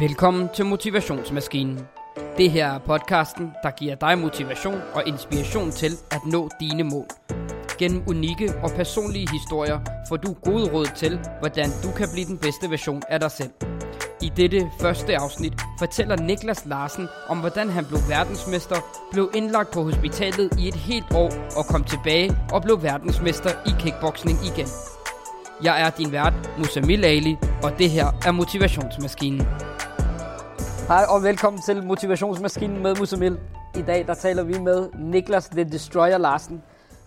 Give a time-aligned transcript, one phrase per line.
[0.00, 1.80] Velkommen til Motivationsmaskinen.
[2.36, 7.06] Det her er podcasten, der giver dig motivation og inspiration til at nå dine mål.
[7.78, 12.38] Gennem unikke og personlige historier får du gode råd til, hvordan du kan blive den
[12.38, 13.50] bedste version af dig selv.
[14.22, 18.76] I dette første afsnit fortæller Niklas Larsen om, hvordan han blev verdensmester,
[19.12, 23.70] blev indlagt på hospitalet i et helt år og kom tilbage og blev verdensmester i
[23.78, 24.68] kickboxing igen.
[25.62, 29.46] Jeg er din vært, Musamil Ali, og det her er Motivationsmaskinen.
[30.88, 33.38] Hej og velkommen til Motivationsmaskinen med Musamil.
[33.76, 36.62] I dag der taler vi med Niklas The Destroyer Larsen.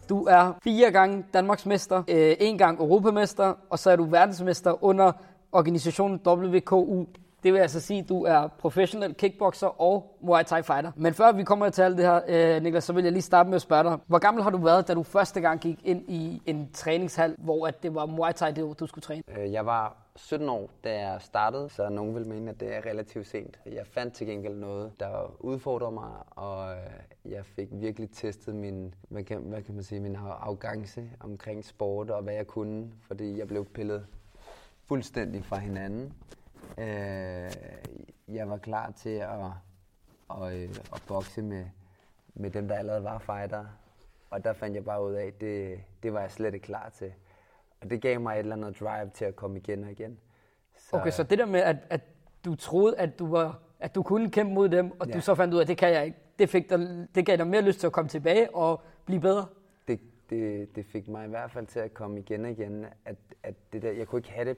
[0.10, 5.12] Du er fire gange Danmarksmester, øh, en gang Europamester, og så er du verdensmester under
[5.52, 7.06] organisationen WKU.
[7.44, 10.92] Det vil altså sige, at du er professionel kickboxer og Muay Thai fighter.
[10.96, 13.50] Men før vi kommer til alt det her, øh, Niklas, så vil jeg lige starte
[13.50, 13.98] med at spørge dig.
[14.08, 17.68] Hvor gammel har du været, da du første gang gik ind i en træningshal, hvor
[17.68, 19.24] at det var Muay Thai, det, du skulle træne?
[19.40, 22.86] Øh, jeg var 17 år, da jeg startede, så nogen vil mene, at det er
[22.86, 23.60] relativt sent.
[23.66, 28.94] Jeg fandt til gengæld noget, der udfordrede mig, og øh, jeg fik virkelig testet min,
[29.10, 33.38] hvad kan, hvad kan man sige, min arrogance omkring sport og hvad jeg kunne, fordi
[33.38, 34.08] jeg blev pillet
[34.86, 36.14] fuldstændig fra hinanden.
[36.78, 37.52] Øh,
[38.28, 39.30] jeg var klar til at,
[40.30, 41.66] at, øh, at bokse med,
[42.34, 43.66] med dem, der allerede var fighter.
[44.30, 46.90] Og der fandt jeg bare ud af, at det, det var jeg slet ikke klar
[46.90, 47.14] til.
[47.82, 50.20] Og det gav mig et eller andet drive til at komme igen og igen.
[50.78, 52.02] Så, okay, så det der med, at, at
[52.46, 55.14] du troede, at du, var, at du kunne kæmpe mod dem, og ja.
[55.14, 57.38] du så fandt ud af, at det kan jeg ikke, det, fik dig, det gav
[57.38, 59.46] dig mere lyst til at komme tilbage og blive bedre?
[59.88, 63.16] Det, det, det fik mig i hvert fald til at komme igen og igen, at,
[63.44, 64.58] at det der, jeg kunne ikke have det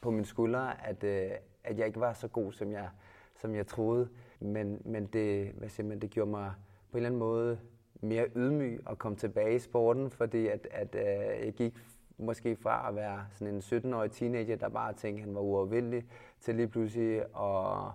[0.00, 1.30] på mine skuldre, at, øh,
[1.64, 2.88] at jeg ikke var så god, som jeg,
[3.36, 4.08] som jeg troede.
[4.40, 6.52] Men, men, det, hvad siger man, det gjorde mig
[6.90, 7.58] på en eller anden måde
[8.00, 11.74] mere ydmyg at komme tilbage i sporten, fordi at, at øh, jeg gik
[12.20, 16.04] måske fra at være sådan en 17-årig teenager, der bare tænkte, at han var uafvindelig,
[16.40, 17.86] til lige pludselig at,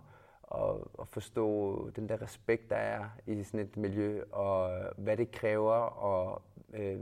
[0.56, 5.32] at, at forstå den der respekt, der er i sådan et miljø, og hvad det
[5.32, 6.42] kræver, og
[6.74, 7.00] øh,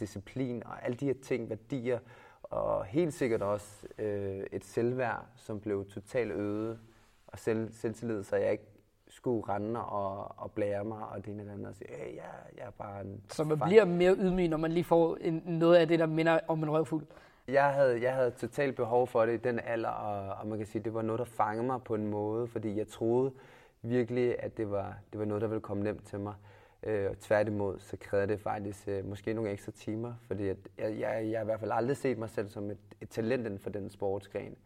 [0.00, 1.98] disciplin, og alle de her ting, værdier,
[2.42, 6.78] og helt sikkert også øh, et selvværd, som blev totalt øget,
[7.26, 8.75] og selv, selvtillid, så jeg ikke
[9.16, 12.24] skulle rende og, og blære mig, og det ene eller andet, og sige, hey, jeg,
[12.56, 13.22] jeg er bare en...
[13.30, 16.38] Så man bliver mere ydmyg, når man lige får en, noget af det, der minder
[16.48, 17.06] om en røvfuld?
[17.48, 20.66] Jeg havde, jeg havde totalt behov for det i den alder, og, og man kan
[20.66, 23.32] sige, det var noget, der fangede mig på en måde, fordi jeg troede
[23.82, 26.34] virkelig, at det var, det var noget, der ville komme nemt til mig.
[26.82, 31.00] Øh, og tværtimod, så krævede det faktisk øh, måske nogle ekstra timer, fordi at jeg,
[31.00, 33.58] jeg, jeg har i hvert fald aldrig set mig selv som et, et talent inden
[33.58, 34.56] for den sportsgren.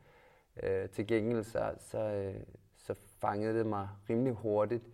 [0.62, 2.59] Øh, til gengæld så, så, øh, så
[3.20, 4.84] fangede det mig rimelig hurtigt,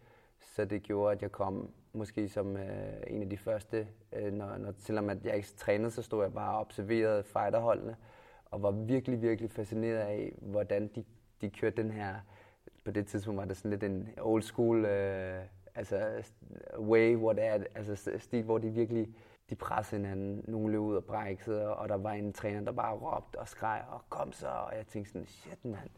[0.40, 4.56] så det gjorde, at jeg kom måske som øh, en af de første, øh, når,
[4.56, 7.96] når, selvom at jeg ikke trænede, så stod jeg bare og observerede fighterholdene,
[8.50, 11.04] og var virkelig, virkelig fascineret af, hvordan de,
[11.40, 12.14] de kørte den her,
[12.84, 15.40] på det tidspunkt var det sådan lidt en old school øh,
[15.74, 16.22] altså
[16.78, 19.08] way, hvor det er, altså stil, hvor de virkelig
[19.50, 20.44] de pressede hinanden.
[20.48, 23.84] Nogle løb ud og brækkede, og der var en træner, der bare råbte og skreg,
[23.88, 25.90] og kom så, og jeg tænkte sådan, shit mand,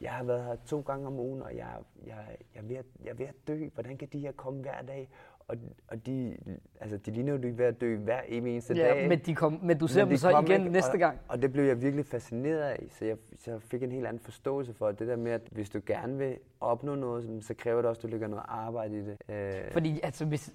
[0.00, 2.86] jeg har været her to gange om ugen, og jeg, jeg, jeg, er ved at,
[3.04, 3.68] jeg er ved at dø.
[3.74, 5.10] Hvordan kan de her komme hver dag?
[5.50, 5.56] Og,
[5.88, 6.36] og de,
[6.80, 9.08] altså, de ligner jo ikke ved at dø hver eneste ja, dag.
[9.08, 11.18] Men, de kom, men du ser men dem de så igen ikke, næste gang.
[11.28, 14.06] Og, og det blev jeg virkelig fascineret af, så jeg, så jeg fik en helt
[14.06, 17.82] anden forståelse for det der med, at hvis du gerne vil opnå noget, så kræver
[17.82, 19.16] det også, at du lægger noget arbejde i det.
[19.28, 19.72] Øh.
[19.72, 20.54] Fordi altså, hvis,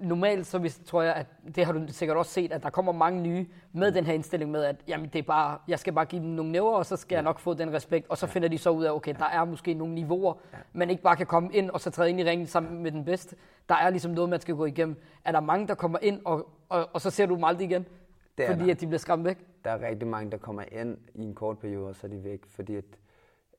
[0.00, 1.26] normalt så hvis, tror jeg, at
[1.56, 3.94] det har du sikkert også set, at der kommer mange nye med mm.
[3.94, 6.52] den her indstilling med, at jamen, det er bare, jeg skal bare give dem nogle
[6.52, 7.18] næver, og så skal ja.
[7.18, 8.06] jeg nok få den respekt.
[8.08, 8.32] Og så ja.
[8.32, 9.18] finder de så ud af, okay, ja.
[9.18, 10.58] der er måske nogle niveauer, ja.
[10.72, 13.04] man ikke bare kan komme ind og så træde ind i ringen sammen med den
[13.04, 13.36] bedste.
[13.68, 14.96] Der er ligesom noget, man skal gå igennem.
[15.24, 17.86] Er der mange, der kommer ind, og, og, og så ser du dem aldrig igen?
[18.38, 18.70] Det fordi der.
[18.70, 19.38] at de bliver skræmt væk?
[19.64, 22.24] Der er rigtig mange, der kommer ind i en kort periode, og så er de
[22.24, 22.40] væk.
[22.46, 22.84] Fordi at,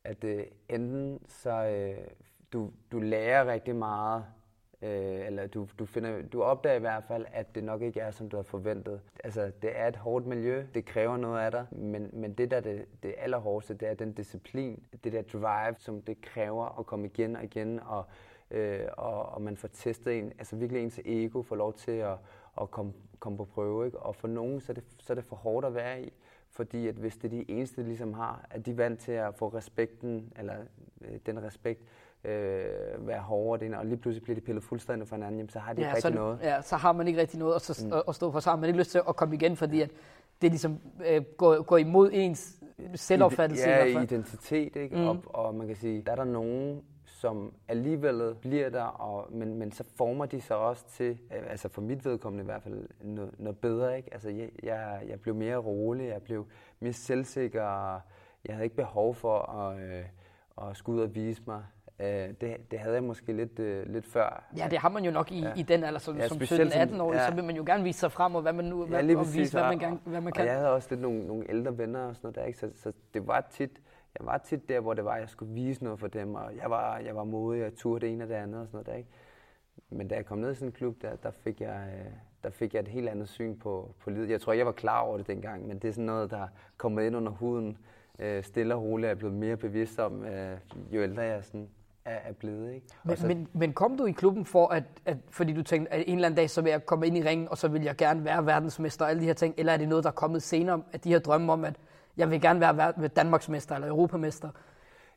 [0.03, 2.05] at uh, enten så uh,
[2.53, 4.23] du, du lærer rigtig meget,
[4.81, 4.87] uh,
[5.25, 8.29] eller du, du, finder, du opdager i hvert fald, at det nok ikke er, som
[8.29, 9.01] du har forventet.
[9.23, 12.59] Altså, det er et hårdt miljø, det kræver noget af dig, men, men det der
[12.59, 17.05] det, det allerhårdeste, det er den disciplin, det der drive, som det kræver at komme
[17.05, 18.05] igen og igen, og
[18.51, 22.17] øh, og, og man får testet en, altså virkelig ens ego får lov til at,
[22.61, 23.85] at komme, komme på prøve.
[23.85, 23.99] Ikke?
[23.99, 26.13] Og for nogen, så er, det, så er det for hårdt at være i,
[26.49, 29.11] fordi at hvis det er de eneste, de ligesom har, at de er vant til
[29.11, 30.55] at få respekten, eller
[31.01, 31.81] øh, den respekt,
[32.23, 35.73] øh, være hårdere, og lige pludselig bliver de pillet fuldstændig fra hinanden, jamen, så har
[35.73, 36.39] de ja, ikke rigtig det, noget.
[36.43, 37.93] Ja, så har man ikke rigtig noget at, så, mm.
[38.07, 39.91] at stå for, så har man ikke lyst til at komme igen, fordi at
[40.41, 42.59] det ligesom øh, går, går imod ens
[42.95, 43.69] selvopfattelse.
[43.69, 44.95] Ja, i identitet, ikke?
[44.95, 45.07] Mm.
[45.07, 46.83] Og, og man kan sige, der er der nogen,
[47.17, 51.81] som alligevel bliver der, og, men, men så former de sig også til, altså for
[51.81, 53.97] mit vedkommende i hvert fald, noget, noget bedre.
[53.97, 54.13] Ikke?
[54.13, 56.47] Altså jeg, jeg, jeg blev mere rolig, jeg blev
[56.79, 58.01] mere selvsikker,
[58.45, 60.03] jeg havde ikke behov for at, øh,
[60.55, 61.63] og skulle ud og vise mig.
[61.99, 62.07] Øh,
[62.41, 64.43] det, det havde jeg måske lidt, øh, lidt før.
[64.57, 65.53] Ja, det har man jo nok i, ja.
[65.55, 67.27] i den alder, som, ja, som 17-18 år, ja.
[67.27, 69.33] så vil man jo gerne vise sig frem, og hvad man nu ja, hvad, og
[69.33, 70.41] vise, hvad man, gang, hvad man kan.
[70.41, 72.59] Og jeg havde også lidt nogle, nogle ældre venner og sådan noget der, ikke?
[72.59, 73.81] Så, så det var tit,
[74.19, 76.55] jeg var tit der, hvor det var, at jeg skulle vise noget for dem, og
[76.55, 78.87] jeg var, jeg var modig, og turde det ene og det andet og sådan noget
[78.87, 79.09] der, ikke?
[79.89, 82.11] Men da jeg kom ned i sådan en klub, der, der, fik jeg, øh,
[82.43, 84.29] der fik jeg et helt andet syn på, på livet.
[84.29, 86.47] Jeg tror, jeg var klar over det dengang, men det er sådan noget, der
[86.77, 87.77] kommer ind under huden.
[88.19, 90.57] Øh, stille og roligt er jeg blevet mere bevidst om, øh,
[90.91, 91.69] jo ældre jeg sådan
[92.05, 92.73] er, er blevet.
[92.73, 92.87] Ikke?
[93.03, 96.03] Men, så, men, men kom du i klubben for, at, at, fordi du tænkte, at
[96.07, 97.95] en eller anden dag, så vil jeg komme ind i ringen, og så vil jeg
[97.95, 100.43] gerne være verdensmester og alle de her ting, eller er det noget, der er kommet
[100.43, 101.75] senere, at de her drømme om, at
[102.17, 104.49] jeg vil gerne være Danmarksmester eller Europamester?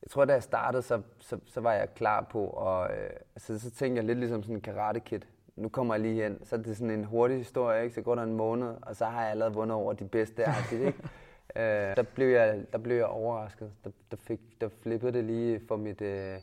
[0.03, 3.59] Jeg tror, da jeg startede, så, så, så var jeg klar på, og øh, altså,
[3.59, 5.21] så tænkte jeg lidt ligesom sådan en karate kid.
[5.57, 7.95] Nu kommer jeg lige hen, så er det sådan en hurtig historie, ikke?
[7.95, 10.45] så går der en måned, og så har jeg allerede vundet over de bedste.
[10.45, 10.99] Aktivt, ikke?
[11.57, 13.73] øh, der, blev jeg, der blev jeg overrasket.
[13.85, 16.37] Der, der, fik, der flippede det lige for mit, øh,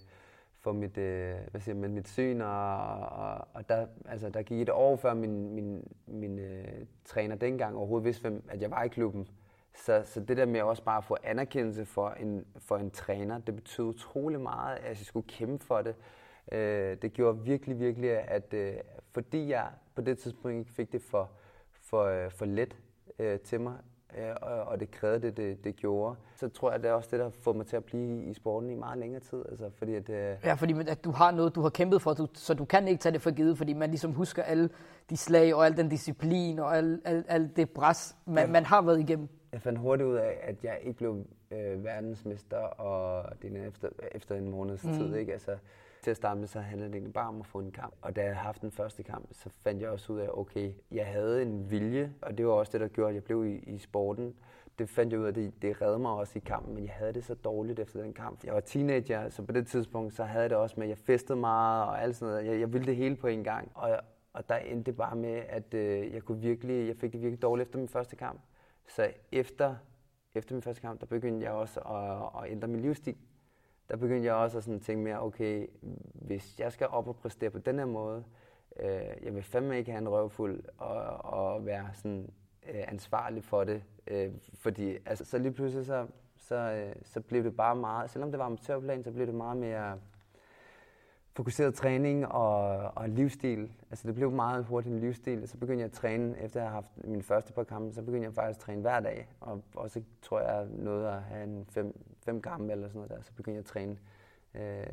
[0.59, 4.61] for mit, øh, hvad siger man, mit syn, og, og, og der, altså, der gik
[4.61, 6.65] et år før min, min, min øh,
[7.05, 9.27] træner dengang overhovedet vidste, hvem, at jeg var i klubben.
[9.77, 13.37] Så, så det der med også bare at få anerkendelse for en, for en træner,
[13.39, 15.95] det betød utrolig meget, at jeg skulle kæmpe for det.
[16.51, 18.73] Øh, det gjorde virkelig, virkelig, at øh,
[19.11, 21.29] fordi jeg på det tidspunkt ikke fik det for,
[21.71, 22.75] for, øh, for let
[23.19, 23.73] øh, til mig,
[24.17, 27.09] øh, og, og det krævede det, det, det gjorde, så tror jeg, det er også
[27.11, 29.45] det, der får mig til at blive i sporten i meget længere tid.
[29.49, 30.35] Altså, fordi at, øh...
[30.43, 33.01] Ja, fordi at du har noget, du har kæmpet for, du, så du kan ikke
[33.01, 34.69] tage det for givet, fordi man ligesom husker alle
[35.09, 38.51] de slag og al den disciplin og alt al, al det pres, man, ja.
[38.51, 42.57] man har været igennem jeg fandt hurtigt ud af, at jeg ikke blev øh, verdensmester
[42.57, 44.93] og det efter, efter en måneds mm.
[44.93, 45.15] tid.
[45.15, 45.33] Ikke?
[45.33, 45.57] Altså,
[46.01, 47.93] til at starte med, så handlede det egentlig bare om at få en kamp.
[48.01, 50.71] Og da jeg havde haft den første kamp, så fandt jeg også ud af, okay,
[50.91, 53.55] jeg havde en vilje, og det var også det, der gjorde, at jeg blev i,
[53.55, 54.35] i sporten.
[54.79, 57.13] Det fandt jeg ud af, det, det redde mig også i kampen, men jeg havde
[57.13, 58.43] det så dårligt efter den kamp.
[58.43, 60.97] Jeg var teenager, så på det tidspunkt, så havde jeg det også med, at jeg
[60.97, 62.51] festede meget og alt sådan noget.
[62.51, 63.71] Jeg, jeg ville det hele på en gang.
[63.73, 63.99] Og,
[64.33, 67.41] og der endte det bare med, at øh, jeg, kunne virkelig, jeg fik det virkelig
[67.41, 68.41] dårligt efter min første kamp.
[68.87, 69.75] Så efter,
[70.35, 73.17] efter min første kamp, der begyndte jeg også at, at ændre min livsstil.
[73.89, 75.67] Der begyndte jeg også at sådan tænke mere, okay,
[76.13, 78.23] hvis jeg skal op og præstere på den her måde,
[78.79, 81.01] øh, jeg vil fandme ikke have en røvfuld og,
[81.33, 82.29] og være sådan
[82.69, 83.83] øh, ansvarlig for det.
[84.07, 86.07] Øh, fordi altså, så lige pludselig så,
[86.37, 89.57] så, øh, så blev det bare meget, selvom det var amatørplan, så blev det meget
[89.57, 89.99] mere
[91.37, 93.71] fokuseret træning og, og livsstil.
[93.89, 95.47] Altså det blev meget hurtigt en livsstil.
[95.47, 98.25] Så begyndte jeg at træne, efter jeg har haft min første par kampe, så begyndte
[98.25, 99.29] jeg faktisk at træne hver dag.
[99.39, 101.93] Og også tror jeg nåede at have en fem,
[102.25, 103.21] fem kampe eller sådan noget der.
[103.21, 103.97] Så begyndte jeg at træne
[104.59, 104.85] øh,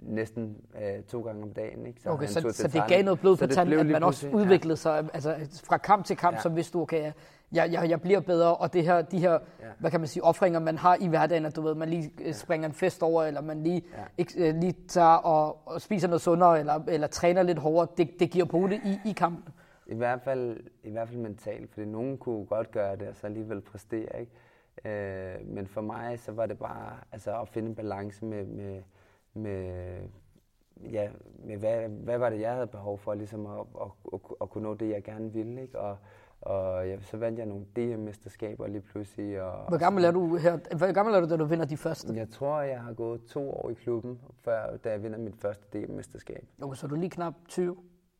[0.00, 1.86] næsten øh, to gange om dagen.
[1.86, 2.00] Ikke?
[2.00, 4.76] Så, okay, så, så det gav noget blod på tanden, at man også udviklede ja.
[4.76, 6.42] sig altså, fra kamp til kamp, ja.
[6.42, 7.12] så vidste du, okay,
[7.52, 9.38] jeg, jeg, jeg bliver bedre, og det her, de her, ja.
[9.78, 12.26] hvad kan man sige, offringer, man har i hverdagen, at du ved, man lige øh,
[12.26, 12.32] ja.
[12.32, 14.02] springer en fest over, eller man lige, ja.
[14.18, 18.20] ikke, øh, lige tager og, og spiser noget sundere, eller, eller træner lidt hårdere, det,
[18.20, 19.54] det giver på det i, i kampen.
[19.86, 23.26] I hvert fald, i hvert fald mentalt, fordi nogen kunne godt gøre det, og så
[23.26, 24.32] alligevel præstere, ikke?
[24.84, 28.82] Øh, men for mig, så var det bare altså, at finde en balance med, med,
[29.34, 29.98] med,
[30.92, 31.10] ja,
[31.44, 34.64] med hvad, hvad var det, jeg havde behov for, ligesom at, at, at, at kunne
[34.64, 35.62] nå det, jeg gerne ville.
[35.62, 35.78] Ikke?
[35.78, 35.96] Og,
[36.40, 39.42] og ja, så vandt jeg nogle DM-mesterskaber lige pludselig.
[39.42, 40.76] Og, hvor gammel er du her?
[40.76, 42.14] Hvor gammel er du, da du vinder de første?
[42.14, 45.78] Jeg tror, jeg har gået to år i klubben, før da jeg vinder mit første
[45.78, 46.46] DM-mesterskab.
[46.62, 47.76] Okay, så er du lige knap 20?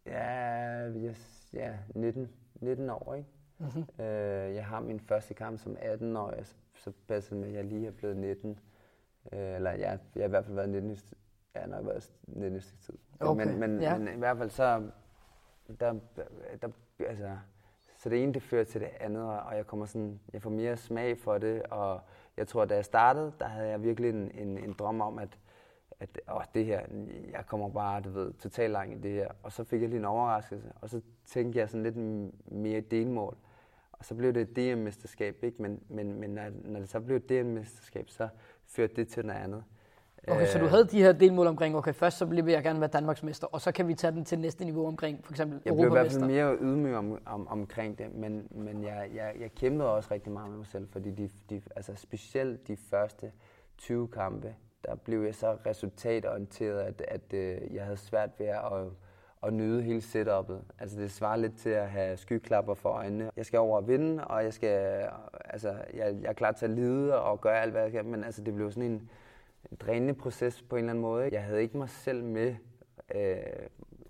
[0.07, 2.29] Ja, yes, ja 19,
[2.61, 3.29] 19 år, ikke?
[3.59, 4.05] Mm-hmm.
[4.05, 7.65] Øh, jeg har min første kamp som 18 år, så, så passer med, at jeg
[7.65, 8.59] lige er blevet 19.
[9.33, 10.99] Øh, eller jeg, jeg har i hvert fald været 19
[11.55, 12.95] ja, nok været 19 tid.
[13.21, 13.47] Okay.
[13.47, 13.99] Men, men, ja.
[13.99, 14.83] men, i hvert fald så,
[15.81, 15.95] der,
[16.63, 16.69] der,
[17.07, 17.37] altså,
[17.99, 20.77] så det ene det fører til det andet, og jeg kommer sådan, jeg får mere
[20.77, 22.01] smag for det, og
[22.37, 25.39] jeg tror, da jeg startede, der havde jeg virkelig en, en, en drøm om, at,
[26.01, 26.81] at åh, det her,
[27.33, 29.29] jeg kommer bare, du ved, totalt langt i det her.
[29.43, 31.97] Og så fik jeg lige en overraskelse, og så tænkte jeg sådan lidt
[32.53, 33.37] mere delmål.
[34.01, 35.63] Og så blev det et DM-mesterskab, ikke?
[35.63, 38.29] Men, men, men når, når det så blev et DM-mesterskab, så
[38.67, 39.65] førte det til noget andet.
[40.29, 42.91] Okay, så du havde de her delmål omkring, okay, først så vil jeg gerne være
[42.91, 45.87] Danmarksmester, og så kan vi tage den til næste niveau omkring, for eksempel Jeg blev
[45.87, 49.95] i hvert fald mere ydmyg om, om, omkring det, men, men jeg, jeg, jeg kæmpede
[49.95, 53.33] også rigtig meget med mig selv, fordi de, de, altså specielt de første
[53.79, 54.55] 20 kampe,
[54.85, 58.63] der blev jeg så resultatorienteret, at, at øh, jeg havde svært ved at,
[59.41, 60.63] og nyde hele setup'et.
[60.79, 63.31] Altså det svarer lidt til at have skyklapper for øjnene.
[63.37, 65.09] Jeg skal over og vinde, og jeg, skal,
[65.45, 68.25] altså, jeg, jeg er klar til at lide og gøre alt, hvad jeg kan, men
[68.25, 69.11] altså, det blev sådan en,
[69.71, 71.29] en drænende proces på en eller anden måde.
[71.33, 72.55] Jeg havde ikke mig selv med
[73.15, 73.37] øh,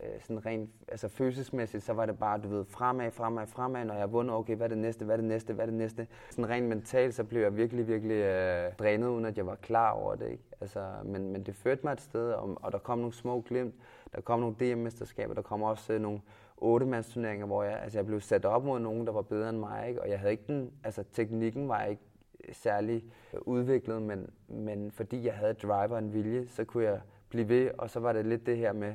[0.02, 3.94] øh, sådan rent altså følelsesmæssigt, så var det bare, du ved, fremad, fremad, fremad, når
[3.94, 6.06] jeg vundet, okay, hvad er det næste, hvad er det næste, hvad er det næste.
[6.30, 9.90] Sådan rent mentalt, så blev jeg virkelig, virkelig øh, drænet, uden at jeg var klar
[9.90, 10.44] over det, ikke?
[10.60, 13.74] Altså, men, men det førte mig et sted, og, og der kom nogle små glimt,
[14.14, 16.20] der kom nogle DM-mesterskaber, der kom også øh, nogle
[16.56, 19.88] otte-mandsturneringer, hvor jeg, altså jeg blev sat op mod nogen, der var bedre end mig,
[19.88, 20.02] ikke?
[20.02, 22.02] og jeg havde ikke den, altså teknikken var ikke
[22.48, 23.04] øh, særlig
[23.34, 27.48] øh, udviklet, men, men fordi jeg havde driver og en vilje, så kunne jeg blive
[27.48, 28.94] ved, og så var det lidt det her med,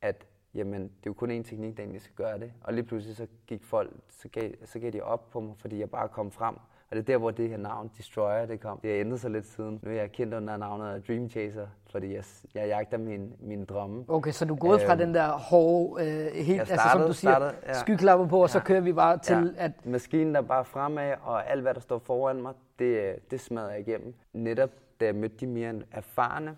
[0.00, 2.52] at jamen, det er jo kun én teknik, der egentlig skal gøre det.
[2.60, 5.78] Og lige pludselig så gik folk, så gav, så gav de op på mig, fordi
[5.78, 6.54] jeg bare kom frem.
[6.90, 8.80] Og det er der, hvor det her navn, Destroyer, det kom.
[8.82, 9.80] Det har ændret sig lidt siden.
[9.82, 14.04] Nu er jeg kendt under navnet Dream Chaser, fordi jeg, jeg jagter min, min drømme.
[14.08, 17.00] Okay, så du er gået fra øhm, den der hårde, øh, helt, startede, altså som
[17.00, 17.72] du siger, startede, ja.
[17.72, 18.52] skyklapper på, og ja.
[18.52, 19.64] så kører vi bare til ja.
[19.64, 19.86] at...
[19.86, 23.80] Maskinen der bare fremad, og alt hvad der står foran mig, det, det smadrer jeg
[23.80, 24.14] igennem.
[24.32, 26.56] Netop da jeg mødte de mere erfarne,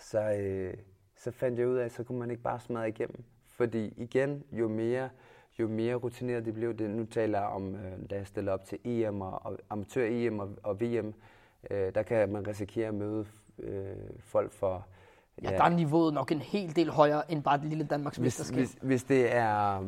[0.00, 0.74] så, øh,
[1.18, 3.24] så fandt jeg ud af, at så kunne man ikke bare smadre igennem.
[3.46, 5.08] Fordi igen, jo mere,
[5.58, 8.64] jo mere rutineret de blev, det nu taler jeg om, øh, da jeg stiller op
[8.64, 11.14] til EM og, og amatør-EM og, og VM,
[11.70, 13.26] øh, der kan man risikere at møde
[13.58, 14.86] øh, folk for...
[15.42, 18.16] Ja, ja, der er niveauet nok en hel del højere end bare det lille Danmarks
[18.16, 19.80] hvis, hvis, hvis det er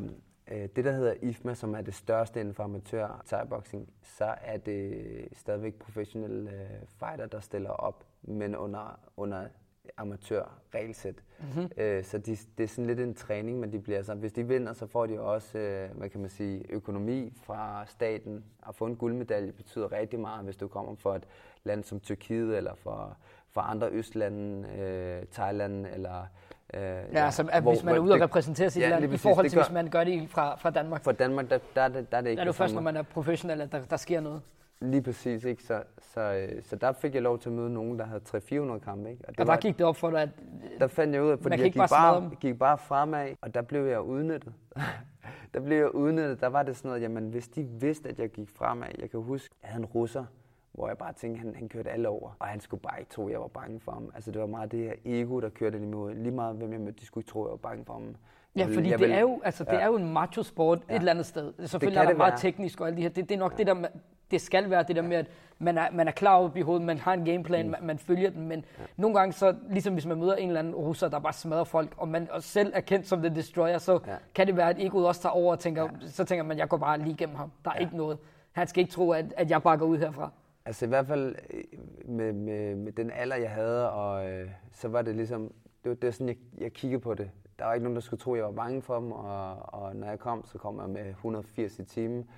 [0.51, 4.57] øh, det, der hedder IFMA, som er det største inden for amatør thai-boxing, så er
[4.57, 9.47] det stadigvæk professionelle øh, fighter, der stiller op, men under, under
[9.97, 11.15] amatør regelsæt.
[11.39, 11.71] Mm-hmm.
[11.77, 14.49] Øh, så de, det er sådan lidt en træning, men de bliver så, hvis de
[14.49, 18.45] vinder, så får de også, øh, hvad kan man sige, økonomi fra staten.
[18.69, 21.27] At få en guldmedalje betyder rigtig meget, hvis du kommer fra et
[21.65, 23.15] land som Tyrkiet, eller fra,
[23.51, 26.27] fra andre østlande, øh, Thailand, eller
[26.75, 29.15] Øh, ja, ja, altså at hvor, hvis man er ude og repræsentere sit ja, land,
[29.15, 31.05] i forhold til gør, hvis man gør det fra, fra Danmark.
[31.05, 32.97] Fra Danmark, der, der, der, der er det ikke Der er det først, når man
[32.97, 34.43] er professionel, at der, der sker noget.
[34.83, 35.63] Lige præcis, ikke?
[35.63, 38.21] Så, så, øh, så der fik jeg lov til at møde nogen, der havde
[38.75, 39.11] 300-400 kampe.
[39.11, 39.23] Ikke?
[39.25, 40.29] Og, det og der var, gik det op for dig, at
[40.79, 43.63] Der fandt jeg ud af, fordi jeg gik bare, bare gik bare fremad, og der
[43.63, 44.53] blev jeg udnyttet.
[45.55, 46.41] der blev jeg udnyttet.
[46.41, 49.21] Der var det sådan noget, jamen hvis de vidste, at jeg gik fremad, jeg kan
[49.21, 50.25] huske, jeg havde en russer,
[50.73, 53.29] hvor jeg bare tænkte, han, han kørte alle over, og han skulle bare ikke tro,
[53.29, 54.11] jeg var bange for ham.
[54.15, 56.15] Altså det var meget det her ego, der kørte ind imod.
[56.15, 58.17] Lige meget hvem jeg mødte, de skulle ikke tro, jeg var bange for ham.
[58.57, 59.81] Ja, fordi det, er jo, altså, det ja.
[59.81, 60.95] er jo en macho-sport ja.
[60.95, 61.53] et eller andet sted.
[61.67, 62.41] Selvfølgelig det er der meget være.
[62.41, 63.11] teknisk og alt det her.
[63.11, 63.57] Det, det er nok ja.
[63.57, 63.89] det, der
[64.31, 65.27] det skal være det der med, at
[65.59, 67.71] man er, man er klar over i hovedet, man har en gameplan, mm.
[67.71, 68.85] man, man følger den, men ja.
[68.97, 71.95] nogle gange så, ligesom hvis man møder en eller anden russer, der bare smadrer folk,
[71.97, 74.17] og man og selv er kendt som The Destroyer, så ja.
[74.35, 76.09] kan det være, at egoet også tager over og tænker, ja.
[76.09, 77.51] så tænker man, jeg går bare lige igennem ham.
[77.65, 77.81] Der er ja.
[77.81, 78.19] ikke noget.
[78.53, 80.31] Han skal ikke tro, at, at jeg bare går ud herfra.
[80.65, 81.65] Altså i hvert fald øh,
[82.05, 85.53] med, med, med den alder, jeg havde, og øh, så var det ligesom,
[85.85, 87.31] det var, det var sådan, jeg, jeg kiggede på det.
[87.59, 90.07] Der var ikke nogen, der skulle tro, jeg var bange for dem, og, og når
[90.07, 92.29] jeg kom, så kom jeg med 180 i timen.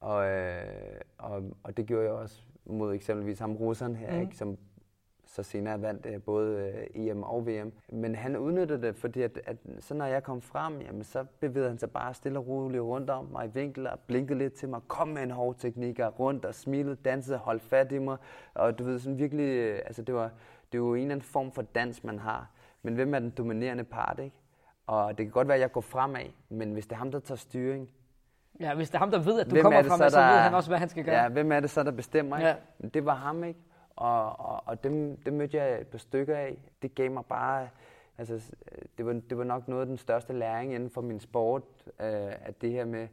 [0.00, 4.20] Og, øh, og, og det gjorde jeg også mod eksempelvis ham russeren her, mm.
[4.20, 4.58] ikke, som
[5.30, 6.58] så senere vandt øh, både
[6.94, 7.72] øh, EM og VM.
[7.92, 11.68] Men han udnyttede det, fordi at, at så når jeg kom frem, jamen, så bevægede
[11.68, 14.68] han sig bare stille og roligt rundt om mig i vinkel og blinkede lidt til
[14.68, 18.16] mig, kom med en hård teknik og rundt og smilede, dansede, holdt fat i mig.
[18.54, 20.30] Og du ved, sådan virkelig, øh, altså det var,
[20.72, 22.50] det var jo en eller anden form for dans, man har.
[22.82, 24.36] Men hvem er den dominerende part, ikke?
[24.86, 27.20] Og det kan godt være, at jeg går fremad, men hvis det er ham, der
[27.20, 27.90] tager styring,
[28.60, 30.38] Ja, hvis det er ham, der ved, at du hvem kommer fra, så, så ved
[30.38, 31.22] han også, hvad han skal gøre.
[31.22, 32.36] Ja, hvem er det så, der bestemmer?
[32.36, 32.48] Ikke?
[32.48, 32.88] Ja.
[32.94, 33.60] Det var ham, ikke?
[33.96, 36.58] Og, og, og dem, dem mødte jeg et par stykker af.
[36.82, 37.68] Det gav mig bare...
[38.18, 38.52] Altså,
[38.98, 42.32] det var, det var nok noget af den største læring inden for min sport, øh,
[42.44, 43.08] at det her med,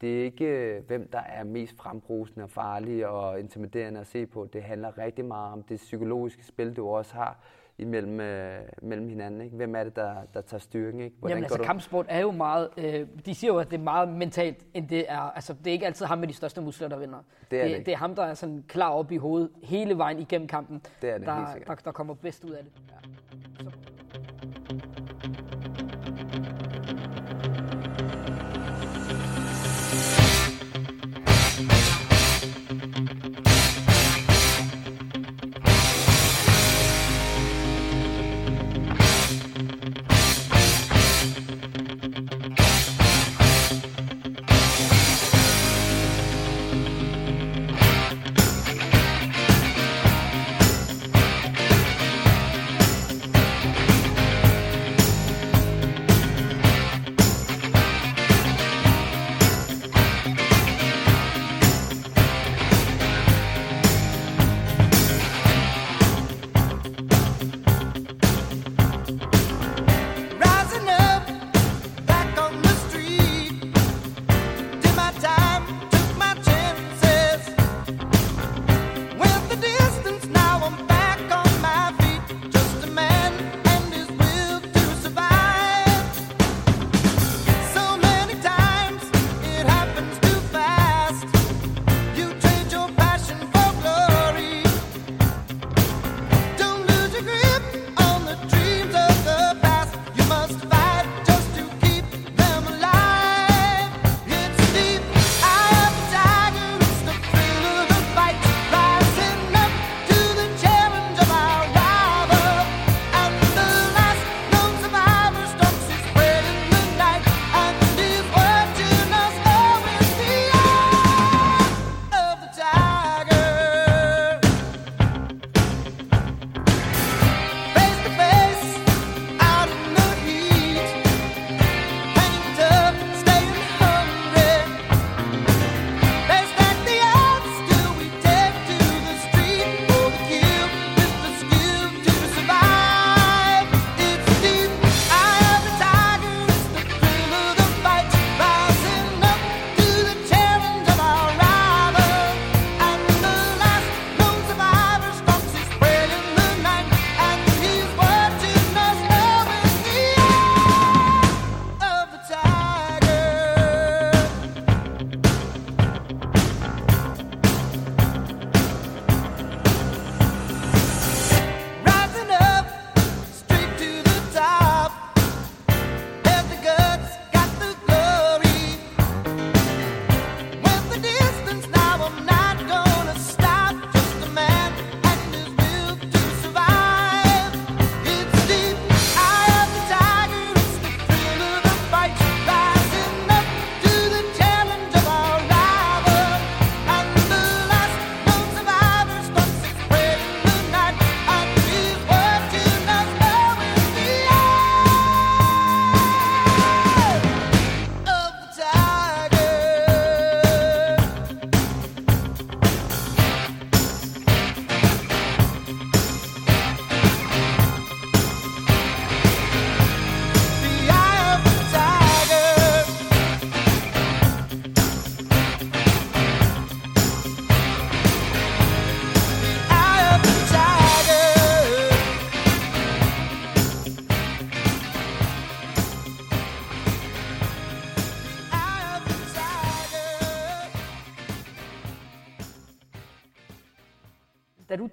[0.00, 4.48] det er ikke, hvem der er mest frembrusende og farlig og intimiderende at se på.
[4.52, 7.36] Det handler rigtig meget om det psykologiske spil, du også har
[7.78, 9.40] imellem øh, mellem hinanden.
[9.40, 9.56] Ikke?
[9.56, 11.00] Hvem er det, der, der tager styrken?
[11.00, 11.16] Ikke?
[11.18, 11.64] Hvordan Jamen altså, du...
[11.64, 12.68] kampsport er jo meget...
[12.76, 15.18] Øh, de siger jo, at det er meget mentalt, end det er...
[15.18, 17.18] Altså, det er ikke altid ham med de største muskler, der vinder.
[17.50, 19.98] Det er, det, det, det er ham, der er sådan klar op i hovedet hele
[19.98, 22.72] vejen igennem kampen, det er det, der, der, der kommer bedst ud af det.
[22.88, 23.08] Ja.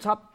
[0.03, 0.25] Tabte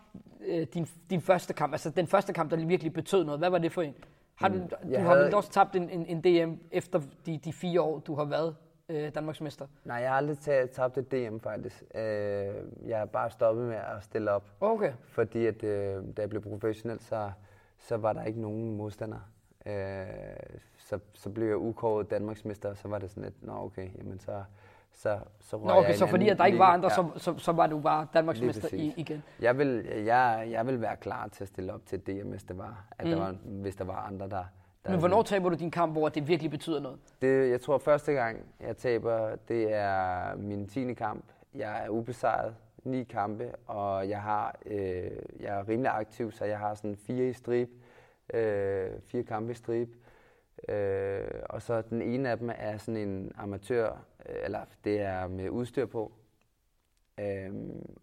[0.46, 3.58] øh, din, din første kamp, altså den første kamp, der virkelig betød noget, hvad var
[3.58, 3.94] det for en?
[4.34, 7.38] Har du, Mm, du jeg har havde- også tabt en, en, en DM efter de,
[7.44, 8.56] de fire år, du har været
[8.88, 9.66] øh, Danmarksmester?
[9.84, 10.38] Nej, jeg har aldrig
[10.70, 11.82] tabt et DM faktisk.
[11.94, 12.00] Øh,
[12.86, 14.44] jeg har bare stoppet med at stille op.
[14.60, 14.92] Okay.
[15.04, 17.30] Fordi at, øh, da jeg blev professionel, så,
[17.78, 19.20] så var der ikke nogen modstandere.
[19.66, 20.06] Øh,
[20.76, 24.18] så, så blev jeg ukåret Danmarksmester, og så var det sådan lidt, nå okay, jamen
[24.18, 24.42] så,
[24.98, 26.94] så, så røg Nå, jeg okay, en så fordi at der ikke var andre, Ja.
[26.94, 29.22] så, så, så var du bare Danmarksmester Lige i, igen.
[29.40, 32.58] Jeg vil, jeg, jeg vil være klar til at stille op til DM, hvis, det
[32.58, 33.10] var, at Mm.
[33.10, 34.44] der var, hvis der var andre, der...
[34.84, 36.98] der Men hvornår taber du din kamp, hvor det virkelig betyder noget?
[37.22, 40.94] Det, jeg tror, første gang, jeg taber, det er min 10.
[40.94, 41.24] kamp.
[41.54, 46.58] Jeg er ubesejret, ni kampe, og jeg, har, øh, jeg er rimelig aktiv, så jeg
[46.58, 47.68] har sådan fire i strip,
[48.34, 49.88] øh, fire kampe i strip.
[50.68, 53.98] Øh, og så den ene af dem er sådan en amatør,
[54.28, 56.12] eller det er med udstyr på.
[57.20, 57.52] Øh,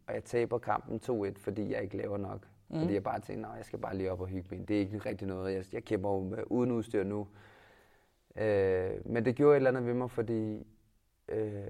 [0.08, 2.48] og jeg taber kampen 2-1, fordi jeg ikke laver nok.
[2.70, 2.80] Mm.
[2.80, 4.68] Fordi jeg bare tænker, at jeg skal bare lige op og hygge mig.
[4.68, 5.54] Det er ikke rigtig noget.
[5.56, 7.28] Jeg, jeg kæmper jo med, uden udstyr nu.
[8.36, 10.68] Øh, men det gjorde et eller andet ved mig, fordi
[11.30, 11.66] øh,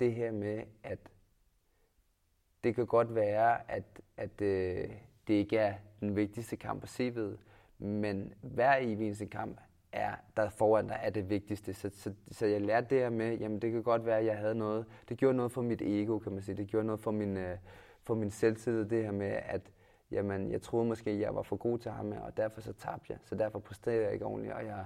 [0.00, 0.98] det her med, at
[2.64, 4.90] det kan godt være, at, at øh,
[5.28, 7.36] det ikke er den vigtigste kamp på CV'et,
[7.78, 9.60] men hver evig eneste kamp
[9.92, 11.74] er, der foran dig er det vigtigste.
[11.74, 14.36] Så, så, så jeg lærte det her med, jamen det kan godt være, at jeg
[14.36, 16.56] havde noget, det gjorde noget for mit ego, kan man sige.
[16.56, 17.56] Det gjorde noget for min, øh,
[18.02, 19.72] for min selvtillid, det her med, at
[20.10, 23.12] jamen, jeg troede måske, at jeg var for god til ham, og derfor så tabte
[23.12, 23.18] jeg.
[23.24, 24.84] Så derfor præsterede jeg ikke ordentligt, og jeg,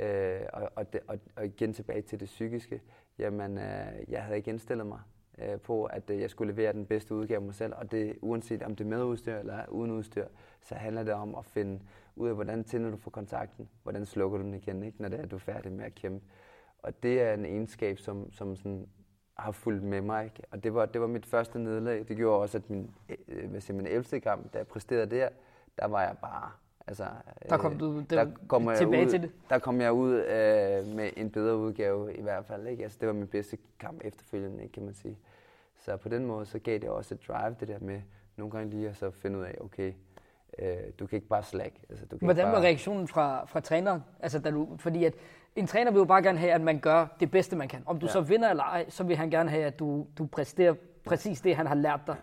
[0.00, 2.82] Øh, og, og, det, og, og igen tilbage til det psykiske.
[3.18, 5.00] Jamen, øh, jeg havde ikke indstillet mig
[5.42, 7.72] øh, på, at øh, jeg skulle levere den bedste udgave af mig selv.
[7.76, 10.26] Og det, uanset om det er med udstyr eller uden udstyr,
[10.62, 11.80] så handler det om at finde
[12.16, 15.20] ud af, hvordan tænder du for kontakten, hvordan slukker du den igen, ikke, når det
[15.20, 16.24] er, du er færdig med at kæmpe.
[16.78, 18.88] Og det er en egenskab, som, som sådan
[19.34, 20.24] har fulgt med mig.
[20.24, 20.42] Ikke?
[20.50, 22.08] Og det var, det var mit første nederlag.
[22.08, 22.94] Det gjorde også, at min,
[23.28, 24.20] øh, hvad siger, min 11.
[24.20, 25.28] kamp, da jeg præsterede der,
[25.78, 26.50] der var jeg bare
[26.88, 27.04] Altså,
[27.48, 29.30] Der kom du det, der kommer jeg tilbage ud, til det.
[29.50, 32.66] Der kom jeg ud øh, med en bedre udgave i hvert fald.
[32.66, 32.82] Ikke?
[32.82, 35.18] Altså, det var min bedste kamp efterfølgende, ikke, kan man sige.
[35.76, 38.00] Så på den måde, så gav det også et drive, det der med
[38.36, 39.92] nogle gange lige at så finde ud af, okay,
[40.58, 41.74] øh, du kan ikke bare slack.
[41.90, 44.04] Altså, du kan Hvordan var bare, reaktionen fra, fra træneren?
[44.20, 45.14] Altså, da du, fordi at
[45.56, 47.82] en træner vil jo bare gerne have, at man gør det bedste, man kan.
[47.86, 48.08] Om du ja.
[48.08, 48.12] Ja.
[48.12, 50.74] så vinder eller ej, så vil han gerne have, at du, du præsterer
[51.04, 52.16] præcis det, han har lært dig.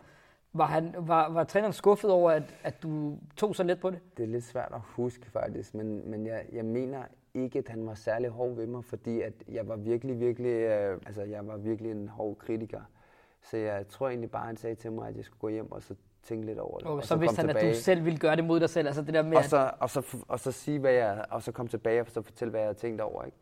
[0.58, 4.00] Var, han, var, var træneren skuffet over, at, at du tog så let på det?
[4.18, 7.88] Det er lidt svært at huske faktisk, men, men jeg, jeg mener ikke, at han
[7.88, 11.58] var særlig hård ved mig, fordi at jeg var virkelig, virkelig, øh, altså jeg var
[11.58, 12.82] virkelig en hård kritiker.
[13.42, 15.84] Så jeg tror egentlig bare, han sagde til mig, at jeg skulle gå hjem og
[15.84, 16.88] så tænke lidt over det.
[16.88, 18.88] Og, og så vidste komme han, at du selv ville gøre det mod dig selv.
[18.88, 21.42] Altså det der med, og at, så, og, så, og så sige, hvad jeg, og
[21.42, 23.24] så komme tilbage og så fortælle, hvad jeg havde tænkt over.
[23.24, 23.38] Ikke?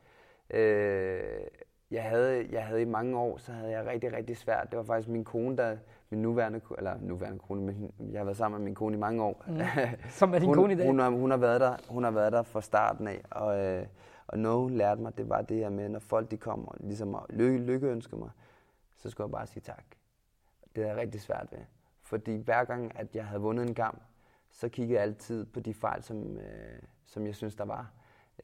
[0.49, 1.47] Øh,
[1.91, 4.67] jeg, havde, jeg havde i mange år, så havde jeg rigtig, rigtig svært.
[4.69, 5.77] Det var faktisk min kone, der,
[6.13, 9.23] min nuværende, eller nuværende kone, men jeg har været sammen med min kone i mange
[9.23, 9.43] år.
[9.47, 9.59] Mm.
[10.09, 10.87] som er din hun, kone i dag.
[10.87, 13.85] Hun har, hun, har været der, hun har været der fra starten af, og, øh,
[14.27, 16.77] og noget hun lærte mig, det var det her med, når folk de kommer og
[16.79, 18.29] ligesom og lykke, lykkeønsker mig,
[18.95, 19.83] så skulle jeg bare sige tak.
[20.75, 21.59] Det er rigtig svært ved.
[22.01, 24.01] Fordi hver gang, at jeg havde vundet en kamp,
[24.51, 27.91] så kiggede jeg altid på de fejl, som, øh, som jeg synes, der var.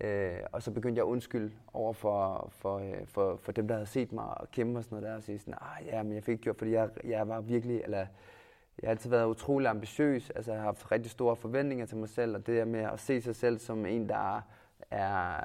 [0.02, 3.76] Øh, og så begyndte jeg at undskylde over for, for, øh, for, for dem, der
[3.76, 6.14] havde set mig og kæmpe og sådan noget der, og sige sådan, ah, ja, men
[6.14, 7.98] jeg fik ikke gjort, fordi jeg, jeg var virkelig, eller
[8.82, 12.10] jeg har altid været utrolig ambitiøs, altså jeg har haft rigtig store forventninger til mig
[12.10, 14.42] selv, og det der med at se sig selv som en, der
[14.92, 15.42] er,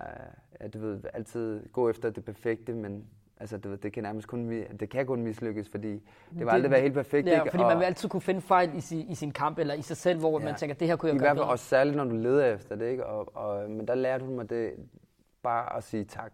[0.61, 3.07] er du ved, altid gå efter det perfekte, men
[3.40, 6.70] altså, ved, det kan nærmest kun, det kan kun mislykkes, fordi det vil Det- aldrig
[6.70, 7.27] være helt perfekt.
[7.27, 7.51] ja, ikke?
[7.51, 9.83] fordi og, man vil altid kunne finde fejl i sin, i sin kamp, eller i
[9.83, 10.44] sig selv, hvor ja.
[10.44, 10.57] man Ja.
[10.59, 12.77] tænker, det her kunne jeg I gøre hvert fald også særligt, når du leder efter
[12.77, 13.07] det, ikke?
[13.07, 14.73] Og, og, men der lærte hun mig det
[15.42, 16.33] bare at sige tak.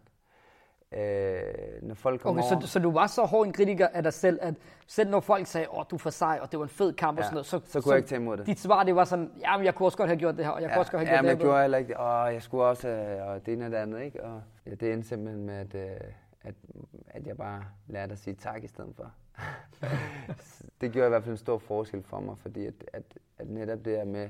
[0.92, 1.42] Øh,
[1.82, 4.12] når folk kommer Okay, over, så, så du var så hård en kritiker af dig
[4.12, 4.54] selv, at
[4.86, 7.18] selv når folk sagde, åh, du er for sej, og det var en fed kamp
[7.18, 8.46] og Ja, sådan noget, så, så kunne jeg ikke tage imod det.
[8.46, 10.62] Dit svar, det var sådan, jamen, jeg kunne også godt have gjort det her, og
[10.62, 11.48] jeg kunne også godt have ja, gjort men jeg det her.
[11.50, 11.96] gjorde heller ikke det.
[11.96, 14.24] Og jeg skulle også, øh, og det ene og det andet, ikke?
[14.24, 15.90] Og ja, det endte simpelthen med, at, øh,
[16.44, 16.54] at,
[17.06, 19.12] at jeg bare lærte at sige tak i stedet for.
[20.80, 23.02] det gjorde i hvert fald en stor forskel for mig, fordi at, at,
[23.38, 24.28] at netop det her med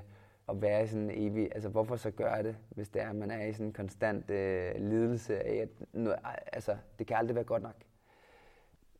[0.48, 3.16] at være i sådan en evig, altså hvorfor så gøre det, hvis det er, at
[3.16, 6.18] man er i sådan en konstant øh, lidelse af, at noget,
[6.52, 7.74] altså det kan aldrig være godt nok.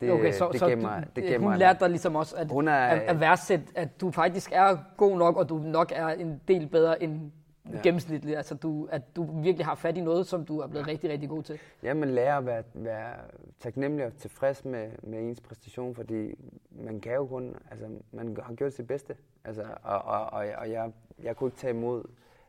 [0.01, 2.69] Det, Okay, så, det så mig, det gav hun lærte dig ligesom også at, Hun
[2.69, 6.41] er- at, at værdsætte, at du faktisk er god nok, og du nok er en
[6.49, 7.33] del bedre end
[7.71, 7.77] ja.
[7.77, 7.83] Ja.
[7.83, 8.37] gennemsnitligt.
[8.37, 11.29] Altså, du, at du virkelig har fat i noget, som du er blevet rigtig, rigtig
[11.29, 11.59] god til.
[11.83, 13.15] Ja, man lærer at være, være
[13.61, 16.35] taknemmelig og tilfreds med, med ens præstation, fordi
[16.71, 19.17] man kan jo kun, altså man har gjort sit bedste.
[19.45, 22.05] Altså, og, og, og, og jeg, jeg kunne ikke tage imod,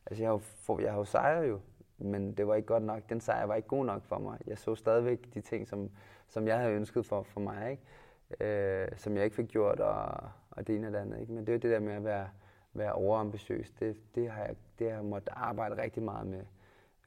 [0.06, 1.60] altså jeg har jo, jeg har jo sejret jo,
[1.98, 3.10] men det var ikke godt nok.
[3.10, 4.38] Den sejr var ikke god nok for mig.
[4.48, 5.90] Jeg så stadigvæk de ting, som,
[6.28, 7.72] som jeg havde ønsket for, for mig.
[7.72, 7.84] Ikke?
[8.40, 11.20] øh, som jeg ikke fik gjort, og, og det ene og det andet.
[11.20, 11.34] Ikke?
[11.34, 12.28] Men det er det der med at være,
[12.74, 13.72] være overambitiøs.
[13.72, 16.44] Det, det, har jeg, det har jeg måttet arbejde rigtig meget med.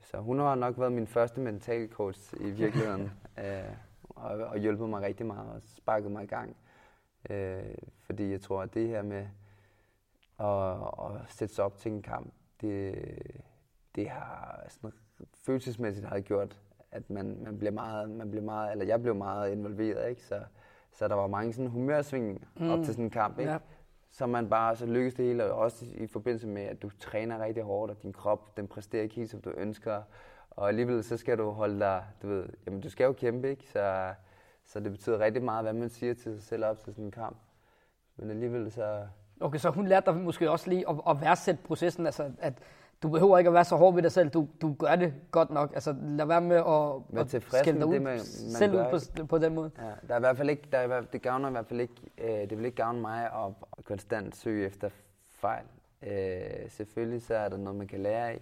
[0.00, 3.10] Så hun har nok været min første mental coach i virkeligheden,
[3.44, 3.76] øh,
[4.08, 6.56] og, og hjulpet mig rigtig meget og sparket mig i gang.
[7.30, 9.26] Øh, fordi jeg tror, at det her med
[10.40, 12.94] at, at sætte sig op til en kamp, det,
[13.94, 14.92] det har sådan,
[15.34, 19.52] følelsesmæssigt har gjort, at man, man bliver meget, man bliver meget, eller jeg blev meget
[19.52, 20.22] involveret, ikke?
[20.22, 20.42] Så,
[20.92, 22.70] så der var mange sådan humørsving mm.
[22.70, 23.52] op til sådan en kamp, ikke?
[23.52, 23.58] Ja.
[24.16, 27.44] Så man bare, så lykkes det hele, og også i forbindelse med, at du træner
[27.44, 30.02] rigtig hårdt, og din krop, den præsterer ikke helt, som du ønsker,
[30.50, 33.68] og alligevel så skal du holde dig, du ved, jamen du skal jo kæmpe, ikke?
[33.68, 34.14] Så,
[34.64, 37.10] så det betyder rigtig meget, hvad man siger til sig selv op til sådan en
[37.10, 37.36] kamp.
[38.16, 39.06] Men alligevel så...
[39.40, 42.62] Okay, så hun lærte dig måske også lige at, at værdsætte processen, altså at
[43.04, 45.50] du behøver ikke at være så hård ved dig selv, du, du gør det godt
[45.50, 45.72] nok.
[45.74, 49.26] Altså lad være med at, at skælde dig ud det, man, man selv ud på,
[49.26, 49.70] på den måde.
[49.78, 51.94] Ja, der er i hvert fald ikke, der er, det gavner i hvert fald ikke,
[52.18, 54.88] øh, det vil ikke gavne mig at, konstant søge efter
[55.30, 55.64] fejl.
[56.02, 58.40] Øh, selvfølgelig så er der noget, man kan lære af,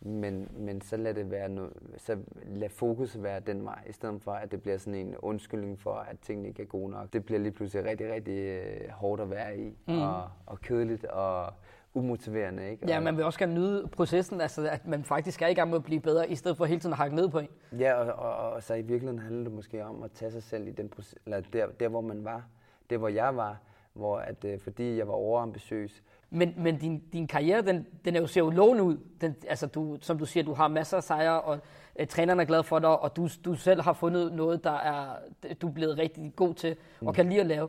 [0.00, 4.22] men, men så lad det være noget, så lad fokus være den vej, i stedet
[4.22, 7.12] for at det bliver sådan en undskyldning for, at tingene ikke er gode nok.
[7.12, 10.02] Det bliver lige pludselig rigtig, rigtig øh, hårdt at være i, mm.
[10.02, 11.52] og, og kedeligt, og
[11.94, 12.70] umotiverende.
[12.70, 12.86] Ikke?
[12.88, 15.78] Ja, man vil også gerne nyde processen, altså at man faktisk er i gang med
[15.78, 17.48] at blive bedre, i stedet for hele tiden at hakke ned på en.
[17.78, 20.68] Ja, og, og, og så i virkeligheden handler det måske om at tage sig selv
[20.68, 22.42] i den proces, eller der, der, hvor man var,
[22.90, 23.58] der hvor jeg var,
[23.92, 26.02] hvor at, øh, fordi jeg var overambitiøs.
[26.30, 28.96] Men, men din, din karriere, den, den er jo, ser jo lovende ud.
[29.20, 31.58] Den, altså du, som du siger, du har masser af sejre, og
[31.98, 35.16] øh, træneren er glad for dig, og du, du selv har fundet noget, der er,
[35.62, 37.12] du er blevet rigtig god til, og mm.
[37.12, 37.68] kan lide at lave.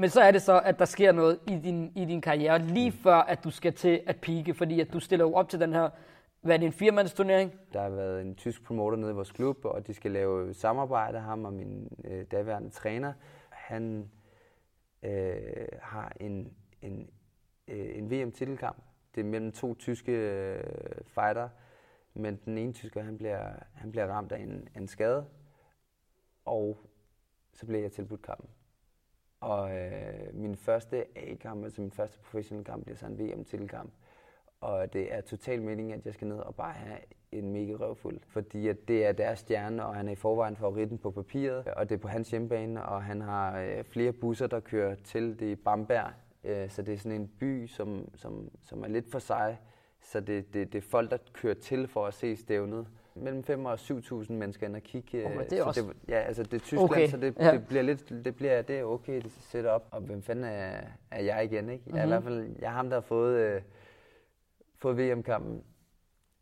[0.00, 2.92] Men så er det så, at der sker noget i din, i din karriere, lige
[2.92, 5.72] før at du skal til at pike, fordi at du stiller jo op til den
[5.72, 5.90] her,
[6.40, 7.52] hvad er det, en firemandsturnering?
[7.72, 11.18] Der har været en tysk promoter nede i vores klub, og de skal lave samarbejde,
[11.18, 13.12] ham og min øh, daværende træner.
[13.50, 14.10] Han
[15.02, 17.10] øh, har en, en,
[17.68, 18.82] øh, en VM-titelkamp.
[19.14, 20.64] Det er mellem to tyske øh,
[21.06, 21.48] fighter,
[22.14, 25.26] men den ene tysker, han bliver, han bliver ramt af en, en skade,
[26.44, 26.78] og
[27.52, 28.48] så bliver jeg tilbudt kampen.
[29.40, 33.92] Og øh, min første A-kamp, altså min første professionelle kamp, bliver så en VM-tilkamp.
[34.60, 36.98] Og det er totalt meningen, at jeg skal ned og bare have
[37.32, 38.20] en mega røvfuld.
[38.26, 41.66] Fordi at det er deres stjerne, og han er i forvejen favoritten på papiret.
[41.66, 45.40] Og det er på hans hjemmebane, og han har øh, flere busser, der kører til
[45.40, 46.12] det Bamberg.
[46.44, 49.58] Øh, så det er sådan en by, som, som, som er lidt for sig.
[50.00, 52.86] Så det, det, det er folk, der kører til for at se stævnet
[53.20, 55.26] mellem 5 og 7.000 mennesker ind og kigge.
[55.26, 55.82] Oh, det er også...
[55.82, 57.08] det, ja, altså det er Tyskland, okay.
[57.08, 57.52] så det, ja.
[57.52, 59.88] det, bliver lidt, det bliver det er okay, det sætter op.
[59.90, 60.80] Og hvem fanden er,
[61.10, 61.84] er jeg igen, ikke?
[61.86, 62.12] Jeg er mm-hmm.
[62.12, 62.24] i mhm.
[62.24, 63.62] hvert fald, jeg er ham, der har fået, øh,
[64.78, 65.62] fået VM-kampen.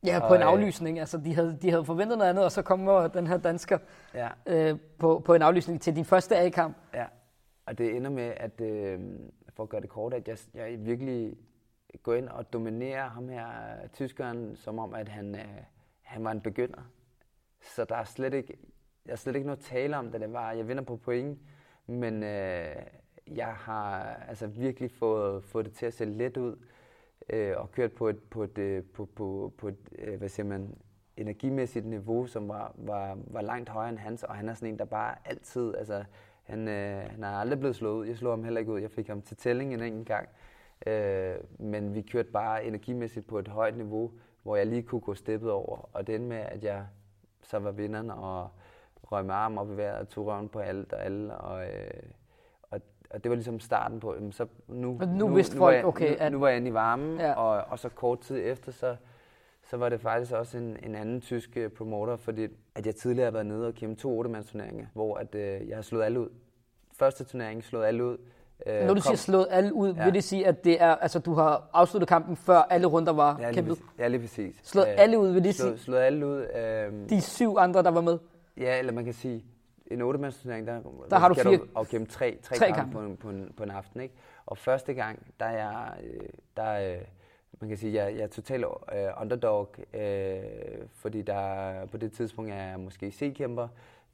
[0.07, 0.99] Ja, på og, en øh, aflysning.
[0.99, 3.79] Altså, de havde, de havde forventet noget andet, og så kommer den her dansker
[4.15, 4.29] ja.
[4.47, 6.77] øh, på, på en aflysning til din første A-kamp.
[6.95, 7.05] Ja,
[7.67, 9.01] og det ender med, at øh,
[9.57, 11.37] for at gøre det kort, at jeg, jeg virkelig
[12.03, 13.49] går ind og dominerer ham her,
[13.93, 15.35] tyskeren, som om, at han...
[15.35, 15.63] Øh,
[16.09, 16.83] han var en begynder.
[17.61, 18.59] Så der er slet ikke,
[19.07, 21.39] jeg er slet ikke noget tale om, da det var, jeg vinder på point,
[21.87, 22.77] men øh,
[23.27, 26.57] jeg har altså virkelig fået, fået det til at se let ud,
[27.31, 30.47] øh, og kørt på et, på et, øh, på, på, på et øh, hvad siger
[30.47, 30.75] man,
[31.17, 34.79] energimæssigt niveau, som var, var, var langt højere end hans, og han er sådan en,
[34.79, 36.05] der bare altid, altså
[36.43, 38.07] han, øh, han er aldrig blevet slået ud.
[38.07, 38.81] Jeg slog ham heller ikke ud.
[38.81, 40.29] Jeg fik ham til tælling en enkelt gang.
[40.87, 45.15] Øh, men vi kørte bare energimæssigt på et højt niveau, hvor jeg lige kunne gå
[45.15, 45.89] steppet over.
[45.93, 46.87] Og endte med, at jeg
[47.43, 48.51] så var vinderen og
[49.03, 51.37] røg med arm op i vejret og tog røven på alt og alle.
[51.37, 52.03] Og, øh,
[52.63, 55.85] og, og det var ligesom starten på, så nu, nu, nu, vidste nu, folk, jeg,
[55.85, 56.33] okay, nu, at...
[56.33, 57.33] nu var jeg inde i varmen, ja.
[57.33, 58.97] og, og så kort tid efter, så,
[59.71, 63.27] så var det faktisk også en, en anden tysk øh, promoter, fordi at jeg tidligere
[63.27, 66.21] har været nede og kæmpe to 8 turneringer, hvor at, øh, jeg har slået alle
[66.21, 66.29] ud.
[66.93, 68.19] Første turnering slået alle ud,
[68.67, 69.03] Øh, Når du kom.
[69.03, 70.05] siger slået alle ud, ja.
[70.05, 73.39] vil det sige, at det er, altså, du har afsluttet kampen, før alle runder var
[73.41, 73.79] ja, kæmpet?
[73.99, 74.55] Ja, lige præcis.
[74.63, 75.85] Slået øh, alle ud, vil det slået, sige?
[75.85, 76.47] Slået alle ud.
[76.57, 78.19] Øh, De syv andre, der var med?
[78.57, 79.45] Ja, eller man kan sige,
[79.91, 81.59] en 8 turnering, der, der har du fire...
[81.75, 82.93] Og kæmpe tre, tre, tre kampe, kampe.
[82.93, 84.01] På, en, på, en, på en aften.
[84.01, 84.15] Ikke?
[84.47, 86.99] Og første gang, der er jeg, øh, der, øh,
[87.61, 88.73] man kan sige, jeg, jeg er totalt uh,
[89.21, 90.01] underdog, uh,
[90.95, 93.69] fordi der på det tidspunkt er jeg måske C-kæmper,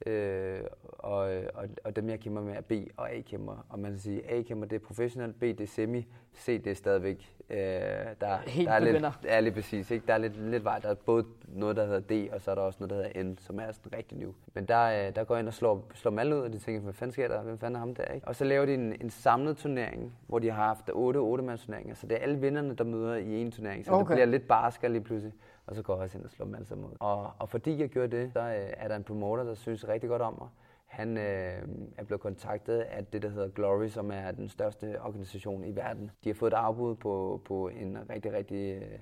[0.05, 1.17] Øh, og,
[1.53, 3.65] og, og dem, jeg kæmper med, er B- og A-kæmper.
[3.69, 6.75] Og man kan sige, A-kæmper, det er professionel, B, det er semi, C, det er
[6.75, 7.35] stadigvæk...
[7.49, 8.99] Øh, der, Helt der er begynder.
[9.21, 9.91] lidt, er lige præcis.
[9.91, 10.07] Ikke?
[10.07, 10.79] Der er lidt, lidt vej.
[10.79, 13.23] Der er både noget, der hedder D, og så er der også noget, der hedder
[13.23, 14.31] N, som er sådan rigtig new.
[14.53, 16.59] Men der, øh, der går jeg ind og slår, slår dem alle ud, og de
[16.59, 17.41] tænker, hvad fanden sker der?
[17.41, 18.05] Hvem fanden er ham der?
[18.05, 18.27] Ikke?
[18.27, 21.95] Og så laver de en, en samlet turnering, hvor de har haft 8 8 turneringer.
[21.95, 23.85] Så det er alle vinderne, der møder i en turnering.
[23.85, 23.99] Så okay.
[23.99, 25.33] det bliver lidt barsker lige pludselig
[25.67, 26.95] og så går jeg også ind og slår dem sammen ud.
[26.99, 30.09] Og, og fordi jeg gjorde det, så øh, er der en promoter, der synes rigtig
[30.09, 30.49] godt om mig.
[30.85, 35.63] Han øh, er blevet kontaktet af det, der hedder Glory, som er den største organisation
[35.63, 36.11] i verden.
[36.23, 38.99] De har fået et afbud på, på en rigtig, rigtig øh,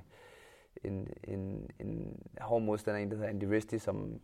[0.83, 4.19] en, en, en hård modstander, en der hedder Andy Risty, som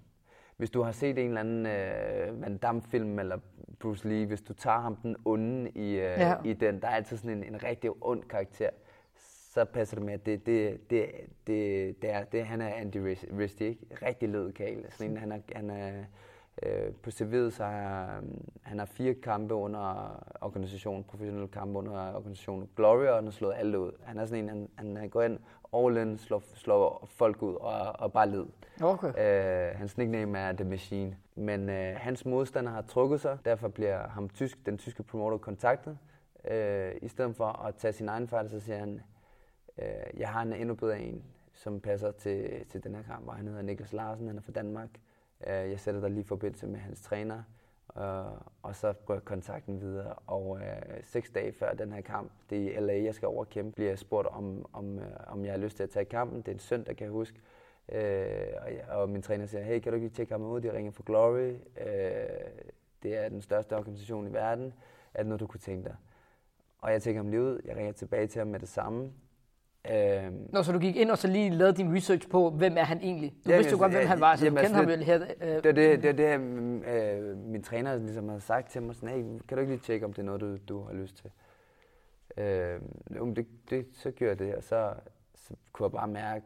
[0.58, 3.38] hvis du har set en eller anden øh, Van Damme-film eller
[3.80, 6.36] Bruce Lee, hvis du tager ham den onde i, øh, ja.
[6.46, 8.70] i den, der er altid sådan en, en rigtig ond karakter,
[9.50, 11.06] så passer det med, at det, det, det,
[11.48, 12.98] det, det er, det, han er Andy
[13.38, 14.06] Risty, ikke?
[14.06, 14.86] Rigtig lødkagel.
[14.92, 16.04] Sådan en, han er, han er
[16.64, 18.24] øh, på CV'et, så har
[18.62, 23.54] han har fire kampe under organisationen, professionelle kampe under organisationen Glory, og han har slået
[23.58, 23.92] alle ud.
[24.04, 25.40] Han er sådan en, han, han går ind
[25.74, 28.46] all in, slår, slår folk ud og, og bare led.
[28.82, 29.08] Okay.
[29.08, 31.18] Øh, hans nickname er The Machine.
[31.36, 35.98] Men øh, hans modstander har trukket sig, derfor bliver ham tysk, den tyske promoter kontaktet.
[36.52, 39.02] Øh, I stedet for at tage sin egen fejl, så siger han,
[39.82, 43.36] øh, jeg har en endnu bedre en, som passer til, til den her kamp, og
[43.36, 44.90] han hedder Niklas Larsen, han er fra Danmark.
[45.48, 47.44] Øh, jeg sætter dig lige i forbindelse med hans træner,
[47.98, 52.32] øh, og så går jeg kontakten videre, og øh, seks dage før den her kamp,
[52.50, 55.46] det er i LA, jeg skal over kæmpe, bliver jeg spurgt, om, om, øh, om
[55.46, 56.38] jeg har lyst til at tage kampen.
[56.38, 57.42] Det er en søndag, kan jeg huske.
[57.92, 60.62] Øh, og, jeg, og min træner siger, hey, kan du ikke lige tjekke ham ud?
[60.62, 61.54] De ringer for Glory.
[61.78, 62.30] Øh,
[63.04, 64.74] det er den største organisation i verden.
[65.14, 65.96] Er det noget, du kunne tænke dig?
[66.82, 67.62] Og jeg tænker ham lige ud.
[67.66, 69.12] Jeg ringer tilbage til ham med det samme.
[69.88, 72.84] Øhm, Nå, så du gik ind og så lige lavede din research på, hvem er
[72.84, 73.32] han egentlig?
[73.32, 75.04] Du jamen, vidste jo godt, hvem han var, så jamen, du kendte altså, ham vel
[75.04, 75.22] her.
[75.42, 75.64] Øh.
[75.64, 76.40] Det er det, det, det
[76.88, 80.06] øh, min træner ligesom havde sagt til mig, sådan, hey, kan du ikke lige tjekke,
[80.06, 81.32] om det er noget, du, du har lyst til?
[82.38, 82.80] Øh,
[83.36, 84.94] det, det, så gjorde jeg det, og så,
[85.36, 86.46] så kunne jeg bare mærke,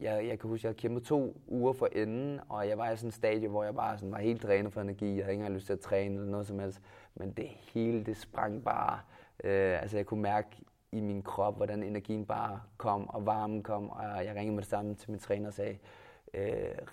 [0.00, 2.96] jeg, jeg kan huske, jeg havde kæmpet to uger for enden, og jeg var i
[2.96, 5.16] sådan en stadie, hvor jeg bare sådan var helt drænet for energi.
[5.16, 6.80] Jeg havde ikke engang lyst til at træne eller noget som helst.
[7.14, 9.00] Men det hele, det sprang bare.
[9.44, 10.48] Øh, altså jeg kunne mærke,
[10.96, 14.70] i min krop, hvordan energien bare kom, og varmen kom, og jeg ringede med det
[14.70, 15.78] samme til min træner og sagde,
[16.34, 16.42] øh,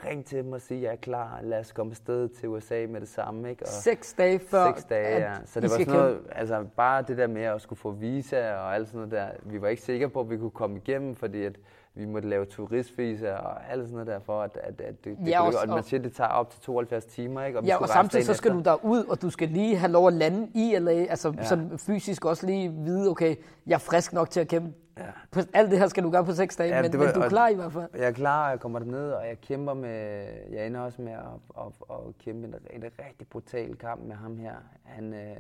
[0.06, 3.02] ring til dem og sige, jeg er klar, lad os komme afsted til USA med
[3.02, 3.50] det samme.
[3.50, 3.64] Ikke?
[3.64, 5.36] Og seks dage før, Seks dage, ja.
[5.46, 8.76] Så det var sådan noget, altså bare det der med at skulle få visa og
[8.76, 11.44] alt sådan noget der, vi var ikke sikre på, at vi kunne komme igennem, fordi
[11.44, 11.56] at
[11.96, 15.28] vi måtte lave turistvisa og alt sådan noget der, for at, at, at det, det
[15.28, 17.60] ja, kunne, og, man siger, det tager op til 72 timer, ikke?
[17.60, 18.64] Og ja, og samtidig så skal efter.
[18.64, 21.44] du derud, og du skal lige have lov at lande i LA, altså ja.
[21.44, 23.36] som fysisk også lige vide, okay,
[23.68, 24.74] jeg er frisk nok til at kæmpe.
[24.98, 25.42] Ja.
[25.54, 27.30] Alt det her skal du gøre på seks dage, ja, men, var, men du er
[27.30, 27.90] klar i hvert fald.
[27.94, 31.20] Jeg er klar, jeg kommer derned, og jeg kæmper med, jeg ender også med at,
[31.58, 34.56] at, at, at kæmpe en, en rigtig brutal kamp med ham her.
[34.84, 35.38] Han øh,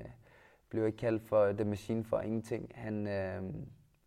[0.69, 2.71] blev ikke kaldt for The Machine for ingenting.
[2.75, 3.41] Han, øh,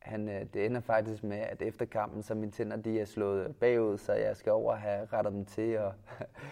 [0.07, 3.57] han, øh, det ender faktisk med, at efter kampen, så mine tænder de er slået
[3.57, 5.79] bagud, så jeg skal over og have rettet dem til.
[5.79, 5.93] Og,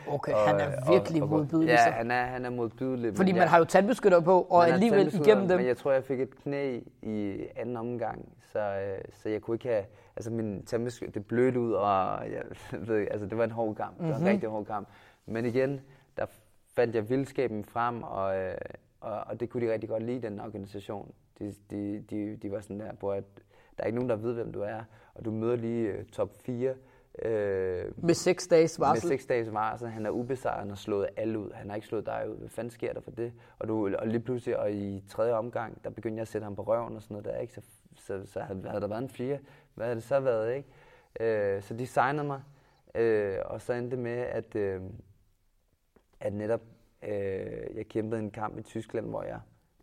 [0.09, 1.69] okay, og, han er virkelig og, og, modbydelig.
[1.69, 3.17] Ja, han er, han er modbydelig.
[3.17, 5.57] Fordi man ja, har jo tandbeskytter på, og alligevel igennem dem.
[5.57, 9.55] Men jeg tror, jeg fik et knæ i anden omgang, så, øh, så jeg kunne
[9.55, 9.85] ikke have...
[10.17, 12.43] Altså min tandbeskytter, det blødte ud, og jeg
[12.89, 13.99] ved, altså, det var en hård kamp.
[13.99, 14.07] Mm-hmm.
[14.07, 14.33] Det var en mhm.
[14.33, 14.89] rigtig hård kamp.
[15.27, 15.81] Men igen,
[16.17, 16.27] der
[16.77, 18.55] fandt jeg vildskaben frem, og, øh,
[19.01, 21.13] og, og det kunne de rigtig godt lide, den organisation.
[21.39, 23.25] De, de, de, de var sådan der, hvor at,
[23.77, 24.81] der er ikke nogen, der ved, hvem du er,
[25.15, 26.75] og du møder lige uh, top 4.
[27.23, 29.07] Øh, med seks dages varsel?
[29.07, 29.89] Med seks dages varsel.
[29.89, 31.51] Han er ubesejret, han har slået alle ud.
[31.53, 32.37] Han har ikke slået dig ud.
[32.37, 33.33] Hvad fanden sker der for det?
[33.59, 36.57] Og, du, og lige pludselig, og i tredje omgang, der begyndte jeg at sætte ham
[36.57, 37.53] på røven og sådan noget der, ikke?
[37.55, 37.61] Så,
[37.97, 39.39] så, så havde, havde der været en fire.
[39.75, 40.69] Hvad havde det så været, ikke?
[41.21, 42.43] Øh, så de signede mig,
[42.95, 44.83] øh, og så endte det med, at, øh,
[46.21, 46.61] at netop
[47.03, 49.41] øh, jeg kæmpede en kamp i Tyskland, hvor jeg,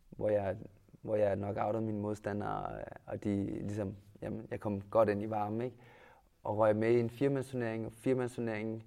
[0.10, 0.58] hvor jeg
[1.02, 2.66] hvor jeg nok outede mine modstandere,
[3.06, 5.78] og de ligesom, jamen, jeg kom godt ind i varmen, ikke?
[6.44, 8.84] Og røg med i en firemandsturnering, og firemandsturneringen,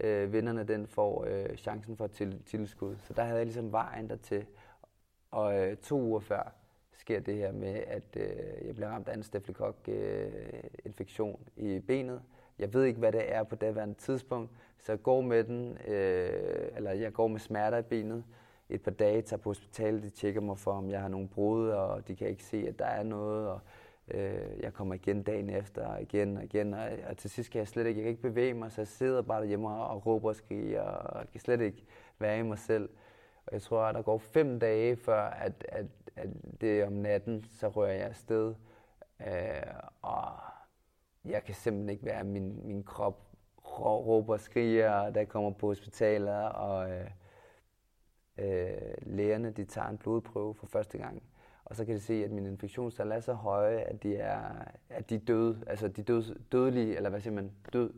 [0.00, 2.96] øh, vinderne den får øh, chancen for til, tilskud.
[2.96, 4.46] Så der havde jeg ligesom vejen dertil.
[5.30, 6.52] Og øh, to uger før
[6.92, 12.22] sker det her med, at øh, jeg bliver ramt af en stafylokok-infektion øh, i benet.
[12.58, 16.68] Jeg ved ikke, hvad det er på det tidspunkt, så jeg går med den, øh,
[16.76, 18.24] eller jeg går med smerter i benet,
[18.70, 21.68] et par dage, tager på hospitalet, de tjekker mig for, om jeg har nogle brud,
[21.68, 23.60] og de kan ikke se, at der er noget, og
[24.08, 27.58] øh, jeg kommer igen dagen efter, og igen og igen, og, og til sidst kan
[27.58, 30.06] jeg slet ikke, jeg kan ikke bevæge mig, så jeg sidder bare derhjemme og, og
[30.06, 31.84] råber og skriger, og jeg kan slet ikke
[32.18, 32.88] være i mig selv.
[33.46, 36.28] Og jeg tror, at der går fem dage, før at, at, at
[36.60, 38.54] det om natten, så rører jeg afsted,
[39.26, 39.26] øh,
[40.02, 40.30] og
[41.24, 43.28] jeg kan simpelthen ikke være min, min krop
[43.80, 47.10] råber og skriger, der kommer på hospitaler, og øh,
[48.38, 48.70] øh,
[49.02, 51.22] lægerne de tager en blodprøve for første gang,
[51.64, 54.40] og så kan de se, at min infektionstal er så høje, at de er,
[54.90, 57.90] at de er døde, altså de død, dødelige, eller hvad siger man, død.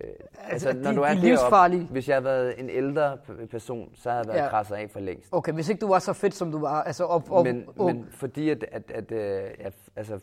[0.00, 1.84] Øh, altså, altså, når de, du er de livsfarlige.
[1.84, 3.18] hvis jeg havde været en ældre
[3.50, 4.48] person, så havde jeg været ja.
[4.48, 5.32] krasset af for længst.
[5.32, 7.86] Okay, hvis ikke du var så fedt, som du var, altså op, op, men, op.
[7.86, 10.20] men fordi at, at, at, at, øh, at altså,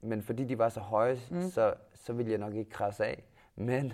[0.00, 1.50] men fordi de var så høje, mm.
[1.50, 3.22] så, så ville jeg nok ikke krasse af.
[3.56, 3.92] Men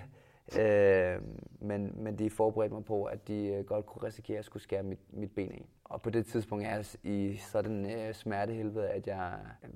[0.58, 1.20] Øh,
[1.60, 4.82] men, men de forberedte mig på, at de øh, godt kunne risikere at skulle skære
[4.82, 5.68] mit, mit ben af.
[5.84, 9.32] Og på det tidspunkt er jeg i sådan øh, smertehelvede, at jeg,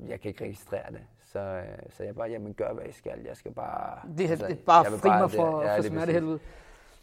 [0.09, 1.01] jeg kan ikke registrere det.
[1.21, 3.21] Så, øh, så jeg bare, jamen gør hvad jeg skal.
[3.27, 4.09] Jeg skal bare...
[4.19, 6.39] Det, altså, det er bare fri mig for, ja, for smertehelvede.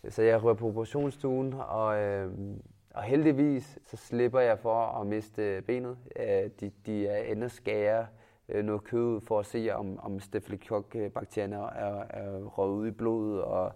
[0.09, 2.31] Så jeg rører på operationsstuen, og, øh,
[2.93, 5.97] og heldigvis så slipper jeg for at miste benet.
[6.19, 8.07] Øh, de, de er ender skære
[8.49, 13.41] øh, noget kød for at se, om, om staphylococcus-bakterierne er, er røget ud i blodet
[13.43, 13.71] og,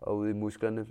[0.00, 0.86] og ude i musklerne.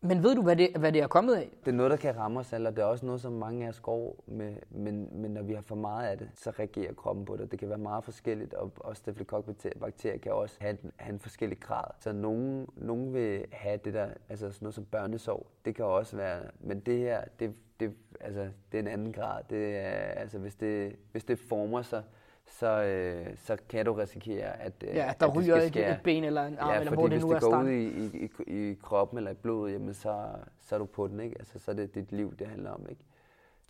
[0.00, 1.50] Men ved du, hvad det, hvad det er kommet af?
[1.64, 3.68] Det er noget, der kan ramme os, eller det er også noget, som mange af
[3.68, 7.24] os går med, men, men når vi har for meget af det, så reagerer kroppen
[7.24, 7.50] på det.
[7.50, 11.60] Det kan være meget forskelligt, og, og staphylococcus-bakterier kan også have en, have en forskellig
[11.60, 11.84] grad.
[12.00, 16.16] Så nogen, nogen vil have det der, altså sådan noget som børnesov, det kan også
[16.16, 19.42] være, men det her, det, det, altså, det er en anden grad.
[19.50, 22.02] Det er, altså, hvis, det, hvis det former sig,
[22.50, 26.24] så, øh, så kan du risikere, at, øh, ja, der at ryger et, et ben
[26.24, 28.30] eller en arm, ja, eller hvor det nu er hvis det går ud i, i,
[28.46, 30.24] i, i kroppen eller i blodet, jamen så,
[30.60, 31.36] så er du på den, ikke?
[31.38, 33.02] Altså, så er det dit liv, det handler om, ikke?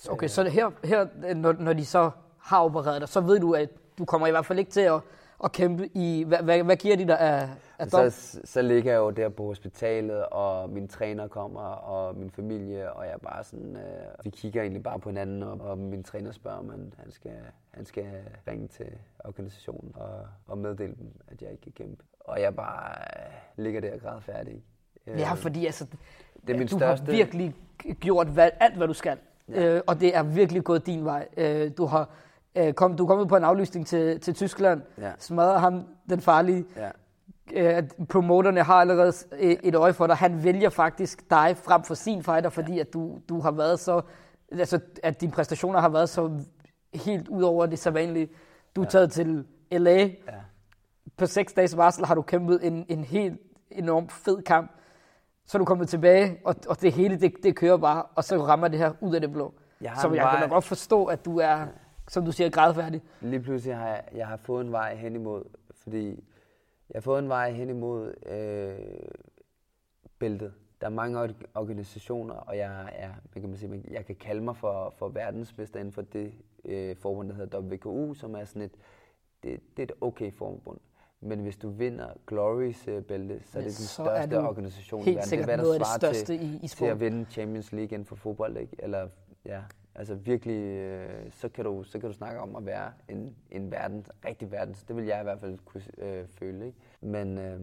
[0.08, 3.52] Okay, øh, så her, her når, når de så har opereret dig, så ved du,
[3.52, 5.00] at du kommer i hvert fald ikke til at,
[5.44, 6.24] at kæmpe i...
[6.26, 8.10] Hvad, hvad, hvad giver de dig af, af dom?
[8.10, 12.92] Så, så ligger jeg jo der på hospitalet, og min træner kommer, og min familie,
[12.92, 13.76] og jeg er bare sådan...
[13.76, 17.32] Øh, vi kigger egentlig bare på hinanden, og, og min træner spørger, om han, skal,
[17.78, 18.04] han skal
[18.48, 18.86] ringe til
[19.24, 22.04] organisationen og, og meddele dem, at jeg ikke kan kæmpe.
[22.20, 24.62] Og jeg bare øh, ligger der og græder færdig.
[25.06, 25.86] Øh, ja, fordi altså,
[26.46, 27.04] det er min du største...
[27.04, 27.54] har virkelig
[28.00, 29.18] gjort hvad, alt, hvad du skal.
[29.48, 29.74] Ja.
[29.74, 31.28] Øh, og det er virkelig gået din vej.
[31.36, 32.10] Øh, du har
[32.54, 35.12] øh, kom, du er kommet på en aflysning til, til Tyskland, ja.
[35.18, 36.64] smadrer ham, den farlige.
[36.76, 36.90] Ja.
[37.54, 40.16] Øh, promoterne har allerede et, et øje for dig.
[40.16, 42.80] Han vælger faktisk dig frem for sin fighter, fordi ja.
[42.80, 44.02] at du, du har været så,
[44.52, 46.40] altså at dine præstationer har været så
[46.94, 48.28] helt ud over det sædvanlige.
[48.76, 48.90] Du er ja.
[48.90, 49.98] taget til LA.
[50.00, 50.12] Ja.
[51.16, 54.70] På seks dages varsel har du kæmpet en, en helt enorm fed kamp.
[55.46, 58.46] Så er du kommet tilbage, og, og det hele det, det kører bare, og så
[58.46, 59.54] rammer det her ud af det blå.
[59.80, 60.38] Jeg så jeg bare...
[60.38, 61.66] kan godt forstå, at du er
[62.08, 63.02] som du siger, grædfærdig?
[63.20, 66.08] Lige pludselig har jeg, jeg har fået en vej hen imod, fordi
[66.90, 68.78] jeg har fået en vej hen imod øh,
[70.18, 70.54] bæltet.
[70.80, 74.56] Der er mange organisationer, og jeg, er, hvad kan man sige, jeg kan kalde mig
[74.56, 76.32] for, for verdensmester inden for det
[76.64, 78.74] øh, forbund, der hedder WKU, som er sådan et,
[79.42, 80.78] det, det er et okay forbund.
[81.20, 85.14] Men hvis du vinder Glories øh, bælte, så er det den største er organisation i
[85.14, 85.30] verden.
[85.30, 88.16] Det er, hvad der svarer til, i, i til at vinde Champions League inden for
[88.16, 88.56] fodbold.
[88.56, 88.76] Ikke?
[88.78, 89.08] Eller,
[89.44, 89.62] ja,
[89.98, 93.70] Altså virkelig, øh, så, kan du, så kan du snakke om at være en, en
[93.70, 94.74] verden, rigtig verden.
[94.88, 96.66] Det vil jeg i hvert fald kunne øh, føle.
[96.66, 96.78] Ikke?
[97.00, 97.60] Men, øh,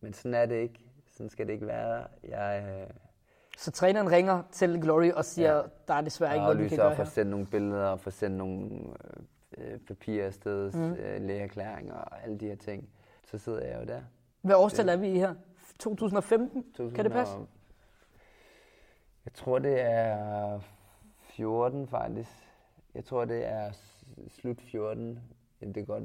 [0.00, 0.80] men sådan er det ikke.
[1.06, 2.06] Sådan skal det ikke være.
[2.28, 2.94] Jeg, øh,
[3.58, 5.62] så træneren ringer til Glory og siger, ja.
[5.88, 7.00] der er desværre ikke noget, vi kan gøre her.
[7.00, 8.70] Og sendt nogle billeder og sendt nogle
[9.58, 10.92] øh, papirer afsted, mm.
[10.92, 12.88] øh, lægeerklæringer og alle de her ting.
[13.24, 14.00] Så sidder jeg jo der.
[14.40, 15.34] Hvad årstal er vi i her?
[15.78, 16.62] 2015?
[16.62, 17.34] 2000 kan det passe?
[19.24, 20.60] Jeg tror, det er
[21.20, 22.30] 14 faktisk.
[22.94, 23.70] Jeg tror, det er
[24.28, 25.20] slut 14.
[25.60, 26.04] Det er godt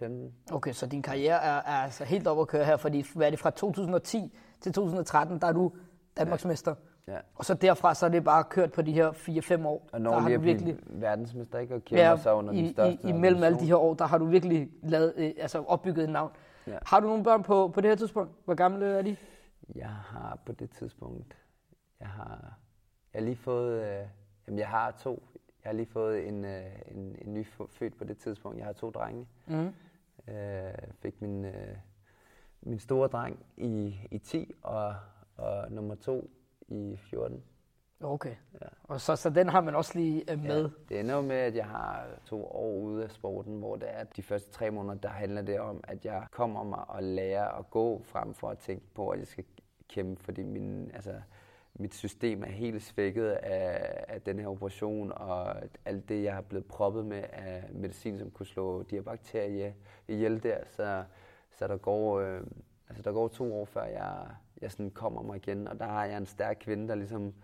[0.00, 0.04] 14-15.
[0.04, 3.26] Øh, okay, så din karriere er, er altså helt op at køre her, fordi hvad
[3.26, 5.72] er det fra 2010 til 2013, der er du
[6.16, 6.74] Danmarksmester.
[7.08, 7.18] Ja.
[7.34, 9.88] Og så derfra, så er det bare kørt på de her 4-5 år.
[9.92, 11.74] Og når lige virkelig verdensmester, ikke?
[11.74, 14.04] Og kæmper ja, sig under i, den største i, Imellem alle de her år, der
[14.06, 16.32] har du virkelig lavet, øh, altså opbygget et navn.
[16.66, 16.78] Ja.
[16.86, 18.32] Har du nogle børn på, på det her tidspunkt?
[18.44, 19.16] Hvor gamle er de?
[19.74, 21.36] Jeg har på det tidspunkt,
[22.00, 22.58] jeg har,
[23.14, 24.06] jeg har lige fået, øh,
[24.50, 25.22] Jamen, jeg har to.
[25.64, 28.58] Jeg har lige fået en, øh, en, en ny født på det tidspunkt.
[28.58, 29.26] Jeg har to drenge.
[29.46, 29.72] Mm.
[30.34, 31.76] Øh, fik min, øh,
[32.62, 34.94] min store dreng i, i 10 og,
[35.36, 36.30] og nummer to
[36.68, 37.42] i 14.
[38.02, 38.34] Okay.
[38.60, 38.66] Ja.
[38.82, 40.62] Og så, så den har man også lige øh, med?
[40.62, 44.04] Ja, det ender med, at jeg har to år ude af sporten, hvor det er
[44.04, 47.70] de første tre måneder, der handler det om, at jeg kommer mig og lærer at
[47.70, 49.44] gå frem for at tænke på, at jeg skal
[49.88, 51.14] kæmpe, fordi min, altså,
[51.74, 55.54] mit system er helt svækket af, af den her operation, og
[55.84, 59.72] alt det, jeg har blevet proppet med af medicin, som kunne slå de her bakterier
[60.08, 61.04] ihjel der, så,
[61.50, 62.40] så der, går, øh,
[62.88, 64.26] altså der går to år, før jeg,
[64.60, 67.34] jeg sådan kommer mig igen, og der har jeg en stærk kvinde, der ligesom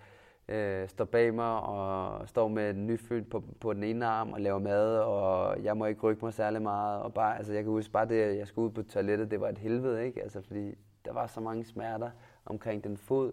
[0.49, 4.41] øh, står bag mig og står med en nyfødt på, på den ene arm og
[4.41, 7.73] laver mad, og jeg må ikke rykke mig særlig meget, og bare, altså jeg kan
[7.73, 10.23] huske bare det, at jeg skulle ud på toilettet, det var et helvede, ikke?
[10.23, 12.11] Altså fordi der var så mange smerter
[12.45, 13.33] omkring den fod,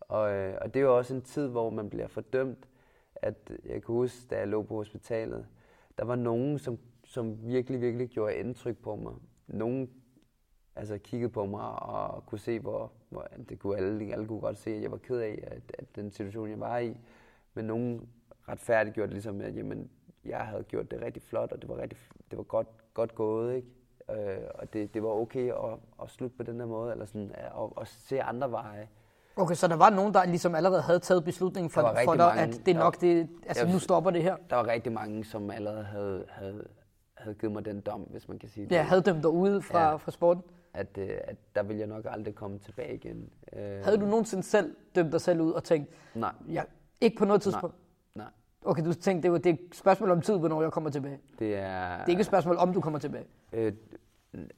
[0.00, 2.68] og, øh, og det er jo også en tid, hvor man bliver fordømt.
[3.14, 5.46] At jeg kan huske, da jeg lå på hospitalet,
[5.98, 9.12] der var nogen, som, som virkelig, virkelig gjorde indtryk på mig.
[9.46, 9.90] Nogen
[10.76, 12.97] altså, kiggede på mig og kunne se, hvor, hvor
[13.48, 16.10] det kunne alle, alle kunne godt se, at jeg var ked af, at, at den
[16.10, 16.96] situation, jeg var i.
[17.54, 18.08] Men nogen
[18.48, 19.90] retfærdiggjorde det ligesom, at jamen,
[20.24, 21.98] jeg havde gjort det rigtig flot, og det var, rigtig,
[22.30, 23.54] det var godt, godt gået.
[23.56, 23.68] Ikke?
[24.10, 27.32] øh, og det, det var okay at, at slutte på den her måde, eller sådan,
[27.52, 28.88] og, og se andre veje.
[29.36, 32.42] Okay, så der var nogen, der ligesom allerede havde taget beslutningen for, for dig, mange,
[32.42, 34.36] at det er nok det, altså jeg, nu stopper det her?
[34.50, 36.68] Der var rigtig mange, som allerede havde, havde,
[37.14, 38.72] havde givet mig den dom, hvis man kan sige det.
[38.72, 40.42] Ja, havde dømt dig ude fra, ja, fra sporten?
[40.74, 43.30] At, øh, at der ville jeg nok aldrig komme tilbage igen.
[43.52, 46.32] Øh, havde du nogensinde selv dømt dig selv ud og tænkt, nej.
[46.48, 46.62] Ja,
[47.00, 47.76] ikke på noget tidspunkt?
[48.14, 48.24] Nej.
[48.24, 48.32] nej.
[48.64, 51.20] Okay, du tænkte, det, var, det er et spørgsmål om tid, hvornår jeg kommer tilbage.
[51.38, 51.96] Det er...
[51.96, 53.24] Det er ikke et spørgsmål om, du kommer tilbage.
[53.52, 53.72] Øh,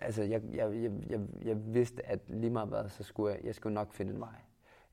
[0.01, 3.55] altså, jeg, jeg, jeg, jeg, jeg vidste, at lige meget hvad, så skulle jeg, jeg
[3.55, 4.35] skulle nok finde en vej.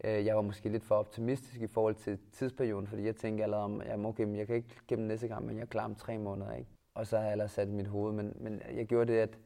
[0.03, 3.63] Øh, jeg var måske lidt for optimistisk i forhold til tidsperioden, fordi jeg tænkte allerede
[3.63, 6.17] om, jamen okay, men jeg kan ikke gennem næste gang, men jeg klarer om tre
[6.17, 6.69] måneder, ikke?
[6.95, 9.37] Og så har jeg ellers sat mit hoved, men, men jeg gjorde det, at,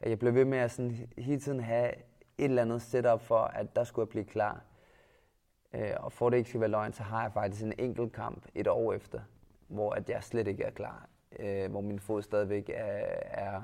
[0.00, 1.92] at jeg blev ved med at sådan hele tiden have
[2.38, 4.64] et eller andet setup for, at der skulle jeg blive klar.
[5.74, 8.46] Øh, og for det ikke skal være løgn, så har jeg faktisk en enkelt kamp
[8.54, 9.20] et år efter,
[9.68, 11.08] hvor at jeg slet ikke er klar.
[11.38, 13.62] Øh, hvor min fod stadigvæk er, er,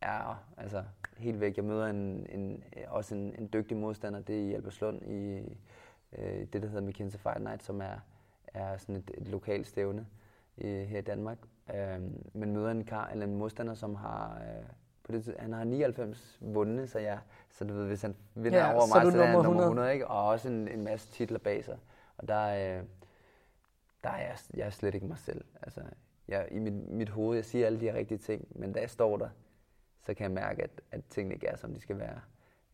[0.00, 0.84] er altså
[1.16, 1.56] helt væk.
[1.56, 5.38] Jeg møder en, en, også en, en dygtig modstander, det er i Alberslund i
[6.18, 7.96] øh, det, der hedder McKinsey Fight Night, som er,
[8.46, 10.06] er sådan et, et lokalt stævne
[10.58, 11.38] øh, her i Danmark.
[11.74, 12.00] Øh,
[12.32, 14.66] men møder en, kar, eller en modstander, som har øh,
[15.04, 17.18] på det, han har 99 vundet, så, jeg,
[17.50, 19.66] så du ved, hvis han vinder ja, over mig, så, så er han nummer 100,
[19.66, 20.08] 100 ikke?
[20.08, 21.78] og også en, en masse titler bag sig.
[22.16, 22.84] Og der, øh,
[24.04, 25.44] der er jeg, jeg er slet ikke mig selv.
[25.62, 25.80] Altså,
[26.28, 28.90] jeg, I mit, mit hoved, jeg siger alle de her rigtige ting, men da jeg
[28.90, 29.28] står der,
[30.00, 32.20] så kan jeg mærke, at, at tingene ikke er, som de skal være.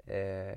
[0.08, 0.56] Øh,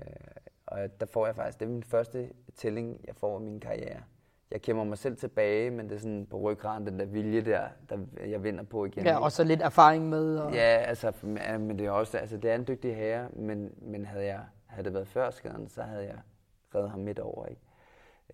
[0.65, 4.03] og der får jeg faktisk, det er min første tælling, jeg får i min karriere.
[4.51, 7.67] Jeg kæmper mig selv tilbage, men det er sådan på ryggraden, den der vilje der,
[7.89, 9.05] der jeg vinder på igen.
[9.05, 10.37] Ja, og så lidt erfaring med.
[10.37, 10.53] Og...
[10.53, 11.11] Ja, altså,
[11.59, 14.85] men det er også, altså, det er en dygtig herre, men, men havde, jeg, havde
[14.85, 16.17] det været før skaden, så havde jeg
[16.75, 17.61] reddet ham midt over, ikke?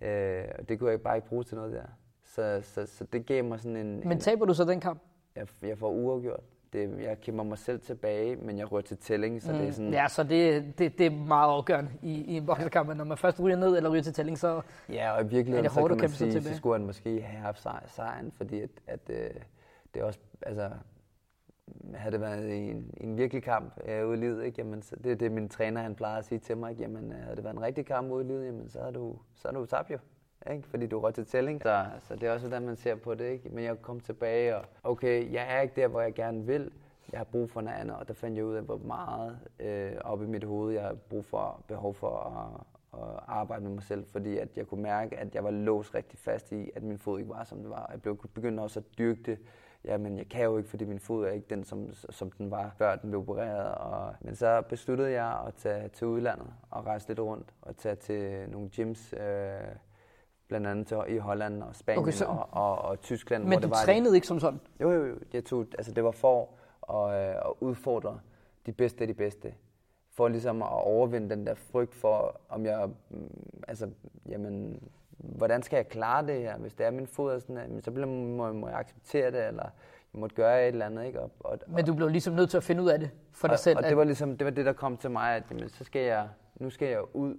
[0.02, 1.86] Øh, og det kunne jeg bare ikke bruge til noget der.
[2.24, 4.08] Så, så, så det gav mig sådan en...
[4.08, 5.02] Men taber du så den kamp?
[5.36, 6.42] Jeg, jeg får uafgjort
[6.72, 9.58] det, jeg kæmper mig selv tilbage, men jeg rører til tælling, så mm.
[9.58, 9.72] det er mm.
[9.72, 9.92] sådan...
[9.92, 13.40] Ja, så det, det, det er meget afgørende i, i en boksekamp, når man først
[13.40, 16.10] ryger ned eller ryger til tælling, så Ja, og i virkeligheden, det hårdt så kan
[16.10, 19.30] man sige, så skulle han måske have haft sejren, fordi at, at øh,
[19.94, 20.70] det er også, altså,
[21.94, 24.54] havde det været en, en virkelig kamp øh, ude i livet, ikke?
[24.58, 26.82] Jamen, så det er det, min træner han plejer at sige til mig, ikke?
[26.82, 29.48] jamen, havde det været en rigtig kamp ude i livet, jamen, så har du, så
[29.48, 29.98] har du tabt jo
[30.50, 30.68] ikke?
[30.68, 31.62] fordi du går til tælling.
[31.62, 33.30] Så, så det er også hvordan man ser på det.
[33.30, 33.48] Ikke?
[33.48, 36.70] Men jeg kom tilbage, og okay, jeg er ikke der, hvor jeg gerne vil.
[37.12, 39.92] Jeg har brug for noget andet, og der fandt jeg ud af, hvor meget øh,
[40.00, 43.82] op i mit hoved, jeg har brug for, behov for at, at arbejde med mig
[43.82, 46.98] selv, fordi at jeg kunne mærke, at jeg var låst rigtig fast i, at min
[46.98, 47.88] fod ikke var, som det var.
[47.92, 49.38] Jeg blev begyndt også at dyrke det.
[49.84, 52.74] Jamen, jeg kan jo ikke, fordi min fod er ikke den, som, som den var,
[52.78, 53.74] før den blev opereret.
[53.74, 57.94] Og, men så besluttede jeg at tage til udlandet og rejse lidt rundt og tage
[57.94, 59.20] til nogle gyms, øh,
[60.50, 62.24] blandt andet til, i Holland og Spanien okay, så...
[62.24, 63.42] og, og, og Tyskland.
[63.42, 64.14] Men hvor du det var trænede det.
[64.14, 64.60] ikke som sådan?
[64.80, 65.14] Jo, jo, jo.
[65.32, 66.48] Jeg tog, altså, det var for
[66.94, 68.20] at, øh, at udfordre
[68.66, 69.54] de bedste af de bedste.
[70.12, 73.30] For ligesom at overvinde den der frygt for, om jeg, mm,
[73.68, 73.90] altså,
[74.28, 74.82] jamen,
[75.18, 76.58] hvordan skal jeg klare det her?
[76.58, 79.64] Hvis det er min fod, sådan, så bliver, må, må jeg acceptere det, eller
[80.14, 81.06] jeg måtte gøre et eller andet.
[81.06, 81.20] Ikke?
[81.20, 83.54] Og, og, Men du blev ligesom nødt til at finde ud af det for dig
[83.54, 83.76] og, selv?
[83.78, 86.02] Og det var ligesom det, var det der kom til mig, at jamen, så skal
[86.02, 87.36] jeg, nu skal jeg ud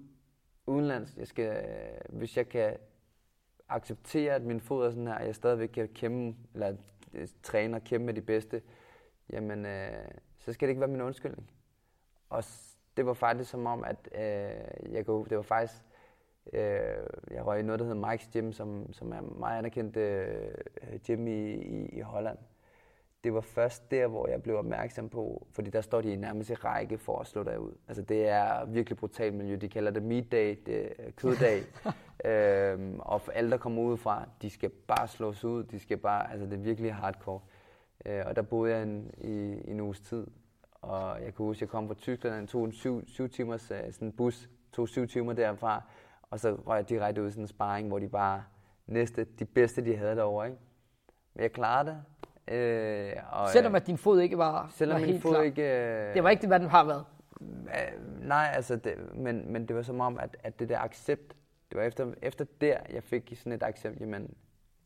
[0.67, 1.17] udenlands.
[1.17, 1.65] Jeg skal,
[2.09, 2.73] hvis jeg kan
[3.75, 6.75] acceptere, at min fod er sådan her, at jeg stadigvæk kan kæmpe, eller
[7.13, 8.61] øh, træne og kæmpe med de bedste,
[9.29, 11.51] jamen, øh, så skal det ikke være min undskyldning.
[12.29, 12.43] Og
[12.97, 15.81] det var faktisk som om, at øh, jeg kunne, det var faktisk,
[16.53, 16.61] øh,
[17.31, 20.53] jeg røg i noget, der hedder Mike's Gym, som, som er meget anerkendt øh,
[21.07, 22.37] gym i, i, i Holland
[23.23, 26.53] det var først der, hvor jeg blev opmærksom på, fordi der står de nærmest i
[26.53, 27.73] række for at slå dig ud.
[27.87, 29.55] Altså det er virkelig brutalt miljø.
[29.55, 31.63] De kalder det meat day, det er køddag.
[32.25, 35.63] øhm, og for alle, der kommer ud fra, de skal bare slås ud.
[35.63, 37.39] De skal bare, altså det er virkelig hardcore.
[38.05, 40.27] Øh, og der boede jeg en, i, i en uges tid.
[40.81, 43.77] Og jeg kunne huske, jeg kom fra Tyskland, og tog en syv, syv timers uh,
[43.91, 45.83] sådan en bus, tog syv timer derfra,
[46.21, 48.43] og så røg jeg direkte ud i sådan en sparring, hvor de bare
[48.87, 50.47] næste, de bedste, de havde derovre.
[50.47, 50.59] Ikke?
[51.33, 52.03] Men jeg klarede det,
[52.47, 55.41] Øh, og, selvom at din fod ikke var, selvom var min helt fod klar.
[55.41, 55.61] ikke...
[55.61, 57.05] Øh, det var ikke det, hvad den har været.
[57.41, 61.35] Øh, nej, altså, det, men, men det var som om, at, at det der accept,
[61.71, 64.33] det var efter, efter der, jeg fik sådan et accept, jamen,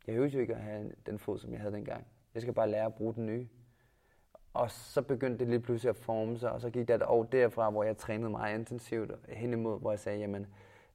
[0.08, 2.06] jeg hører jo ikke at have den fod, som jeg havde dengang.
[2.34, 3.48] Jeg skal bare lære at bruge den nye.
[4.54, 7.24] Og så begyndte det lige pludselig at forme sig, og så gik der et år
[7.24, 10.48] derfra, hvor jeg trænede meget intensivt hen imod, hvor jeg sagde, jamen,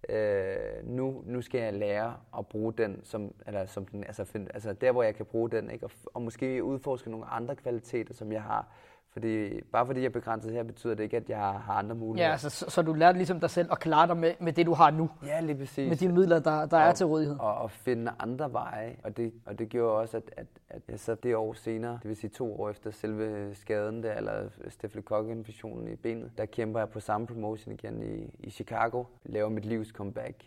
[0.08, 4.48] øh, nu, nu skal jeg lære at bruge den, som, eller som den, altså, find,
[4.54, 5.86] altså der, hvor jeg kan bruge den, ikke?
[5.86, 8.68] Og, og måske udforske nogle andre kvaliteter, som jeg har.
[9.12, 12.28] Fordi bare fordi jeg er begrænset her, betyder det ikke, at jeg har andre muligheder.
[12.28, 14.66] Ja, altså, så, så du lærte ligesom dig selv at klare dig med, med det,
[14.66, 15.10] du har nu.
[15.26, 15.88] Ja, lige præcis.
[15.88, 17.36] Med de midler, der, der og, er til rådighed.
[17.38, 18.96] Og, og finde andre veje.
[19.04, 22.08] Og det, og det gjorde også, at, at, at jeg så det år senere, det
[22.08, 26.88] vil sige to år efter selve skaden der, eller stafylokokinfektionen i benet, der kæmper jeg
[26.88, 29.04] på samme promotion igen i, i Chicago.
[29.24, 30.44] Laver mit livs comeback.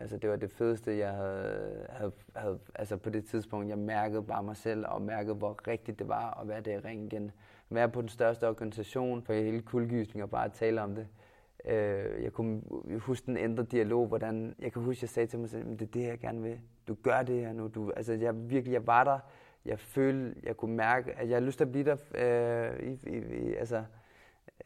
[0.00, 4.22] Altså det var det fedeste, jeg havde, havde, havde, altså på det tidspunkt, jeg mærkede
[4.22, 7.30] bare mig selv, og mærkede, hvor rigtigt det var at være der i ringen igen
[7.70, 11.06] være på den største organisation for hele kuldegysning og bare tale om det.
[11.64, 12.62] Øh, jeg kunne
[12.98, 15.86] huske den ændre dialog, hvordan, jeg kan huske, jeg sagde til mig selv, det er
[15.86, 16.58] det, jeg gerne vil.
[16.88, 17.68] Du gør det her nu.
[17.68, 19.18] Du, altså, jeg virkelig, jeg var der.
[19.64, 22.98] Jeg følte, jeg kunne mærke, at jeg har lyst til at blive der, øh, i,
[23.06, 23.84] i, i, altså,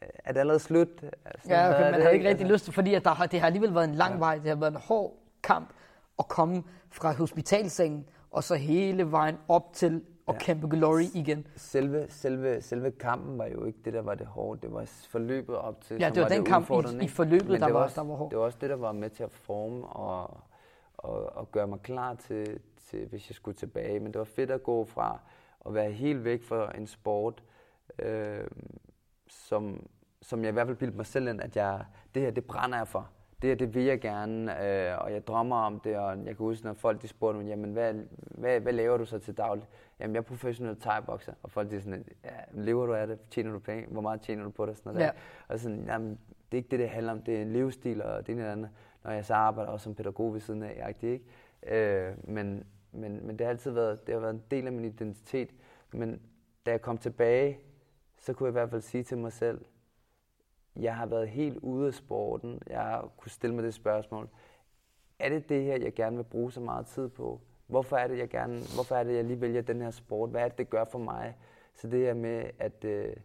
[0.01, 0.87] er det allerede slut?
[1.25, 2.69] Altså, ja, okay, man det, havde ikke rigtig altså.
[2.69, 4.19] lyst, fordi at der, det har alligevel været en lang ja.
[4.19, 4.35] vej.
[4.35, 5.73] Det har været en hård kamp
[6.19, 10.45] at komme fra hospitalsengen og så hele vejen op til og ja.
[10.45, 11.47] kæmpe glory igen.
[11.55, 14.61] Selve, selve, selve kampen var jo ikke det, der var det hårde.
[14.61, 17.71] Det var forløbet op til, Ja, det var, var den kamp i, i forløbet, der
[17.71, 18.29] var, også, der var hård.
[18.29, 20.37] Det var også det, der var med til at forme og,
[20.97, 22.59] og, og gøre mig klar til,
[22.89, 23.99] til, hvis jeg skulle tilbage.
[23.99, 25.19] Men det var fedt at gå fra
[25.65, 27.43] at være helt væk fra en sport,
[27.99, 28.47] øh,
[29.27, 29.87] som,
[30.21, 32.77] som jeg i hvert fald bildte mig selv ind, at jeg, det her, det brænder
[32.77, 33.09] jeg for
[33.41, 36.65] det det vil jeg gerne, øh, og jeg drømmer om det, og jeg kan huske,
[36.65, 39.67] når folk de spurgte mig, jamen, hvad, hvad, hvad laver du så til dagligt?
[39.99, 43.19] Jamen, jeg er professionel thai-bokser, og folk de er sådan, ja, lever du af det?
[43.29, 43.87] Tjener du penge?
[43.91, 44.77] Hvor meget tjener du på det?
[44.77, 45.11] Sådan noget ja.
[45.47, 46.09] Og sådan, jamen,
[46.51, 48.51] det er ikke det, det handler om, det er en livsstil, og det er noget
[48.51, 48.69] andet,
[49.03, 51.21] når jeg så arbejder også som pædagog ved siden af, ikke?
[51.67, 54.85] Øh, men, men, men det har altid været, det har været en del af min
[54.85, 55.49] identitet,
[55.93, 56.21] men
[56.65, 57.59] da jeg kom tilbage,
[58.17, 59.61] så kunne jeg i hvert fald sige til mig selv,
[60.75, 62.61] jeg har været helt ude af sporten.
[62.69, 64.29] Jeg kunne stille mig det spørgsmål.
[65.19, 67.41] Er det det her, jeg gerne vil bruge så meget tid på?
[67.67, 70.29] Hvorfor er det, jeg gerne, hvorfor er det, jeg lige vælger den her sport?
[70.29, 71.35] Hvad er det, det gør for mig?
[71.75, 73.15] Så det her med at, øh,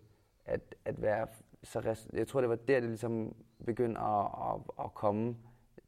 [0.46, 1.26] at, at være
[1.66, 3.34] så jeg tror, det var der, det ligesom
[3.66, 5.36] begyndte at, at, at komme.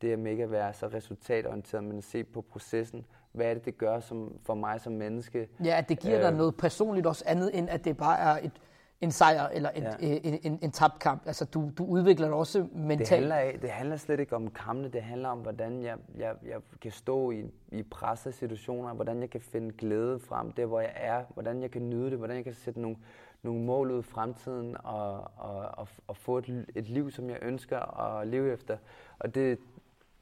[0.01, 3.07] Det her med ikke at være så resultatorienteret, men at se på processen.
[3.33, 5.49] Hvad er det, det gør som, for mig som menneske?
[5.65, 8.45] Ja, at det giver øh, dig noget personligt også andet, end at det bare er
[8.45, 8.53] et,
[9.01, 9.95] en sejr eller en, ja.
[10.01, 11.27] en, en, en tabt kamp.
[11.27, 12.99] Altså, du, du udvikler dig også mentalt.
[12.99, 16.35] Det handler, af, det handler slet ikke om kampene, det handler om, hvordan jeg, jeg,
[16.47, 20.81] jeg kan stå i, i pressede situationer, hvordan jeg kan finde glæde frem, der hvor
[20.81, 22.97] jeg er, hvordan jeg kan nyde det, hvordan jeg kan sætte nogle,
[23.43, 27.39] nogle mål ud i fremtiden og, og, og, og få et, et liv, som jeg
[27.43, 28.77] ønsker at leve efter.
[29.19, 29.59] Og det,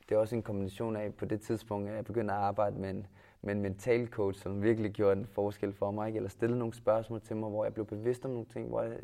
[0.08, 2.90] det er også en kombination af, på det tidspunkt, at jeg begyndte at arbejde med
[2.90, 3.06] en,
[3.46, 6.16] med en mental coach, som virkelig gjorde en forskel for mig, ikke?
[6.16, 8.98] eller stillede nogle spørgsmål til mig, hvor jeg blev bevidst om nogle ting, hvor jeg,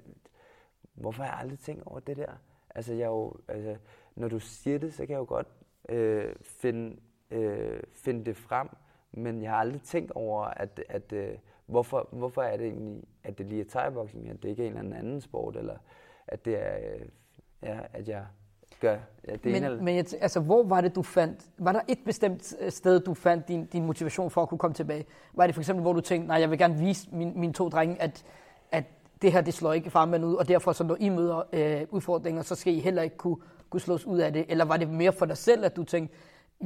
[0.94, 2.32] hvorfor har jeg aldrig tænkt over det der?
[2.74, 3.76] Altså, jeg jo, altså,
[4.14, 5.48] når du siger det, så kan jeg jo godt
[5.88, 6.96] øh, finde,
[7.30, 8.68] øh, finde det frem,
[9.12, 13.38] men jeg har aldrig tænkt over, at, at øh, hvorfor, hvorfor er det egentlig, at
[13.38, 13.86] det lige er thai
[14.30, 15.76] at det ikke er en eller anden sport, eller
[16.26, 17.08] at det er, øh,
[17.62, 18.26] ja, at jeg
[18.82, 18.96] gør
[19.28, 19.82] ja, det men, ene eller...
[19.82, 21.40] Men jeg, altså, hvor var det, du fandt...
[21.58, 24.74] Var der et bestemt øh, sted, du fandt din, din motivation for at kunne komme
[24.74, 25.04] tilbage?
[25.34, 27.68] Var det for eksempel, hvor du tænkte, nej, jeg vil gerne vise min, mine to
[27.68, 28.24] drenge, at,
[28.72, 28.84] at
[29.22, 32.42] det her, det slår ikke farmand ud, og derfor, så når I møder øh, udfordringer,
[32.42, 33.36] så skal I heller ikke kunne,
[33.70, 34.44] kunne slås ud af det?
[34.48, 36.14] Eller var det mere for dig selv, at du tænkte,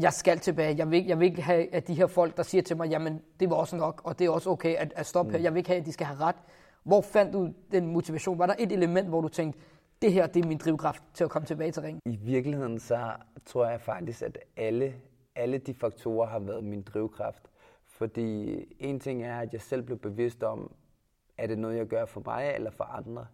[0.00, 0.76] jeg skal tilbage.
[0.76, 3.20] Jeg vil, jeg vil ikke have, at de her folk, der siger til mig, jamen,
[3.40, 5.36] det var også nok, og det er også okay at, at stoppe mm.
[5.36, 5.42] her.
[5.42, 6.36] Jeg vil ikke have, at de skal have ret.
[6.84, 8.38] Hvor fandt du den motivation?
[8.38, 9.60] Var der et element, hvor du tænkte,
[10.02, 12.00] det her det er min drivkraft til at komme tilbage til ringen?
[12.04, 13.12] I virkeligheden så
[13.44, 14.94] tror jeg faktisk, at alle,
[15.34, 17.50] alle de faktorer har været min drivkraft.
[17.84, 20.72] Fordi en ting er, at jeg selv blev bevidst om,
[21.38, 23.26] er det noget, jeg gør for mig eller for andre?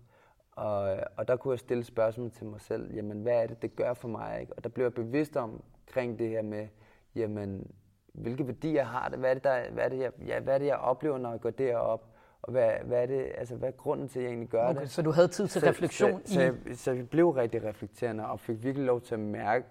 [0.52, 3.76] Og, og der kunne jeg stille spørgsmål til mig selv, jamen hvad er det, det
[3.76, 4.40] gør for mig?
[4.40, 4.52] Ikke?
[4.56, 6.68] Og der blev jeg bevidst omkring det her med,
[7.14, 7.70] jamen
[8.12, 9.18] hvilke værdier har det?
[9.18, 11.30] Hvad er det, der, hvad er det, jeg, ja, hvad er det, jeg oplever, når
[11.30, 12.11] jeg går derop?
[12.42, 14.80] Og hvad, hvad, er det, altså, hvad er grunden til, at jeg egentlig gør okay,
[14.80, 14.90] det?
[14.90, 16.34] Så du havde tid til så, refleksion så, i...
[16.34, 19.66] Så jeg, så jeg blev rigtig reflekterende og fik virkelig lov til at mærke,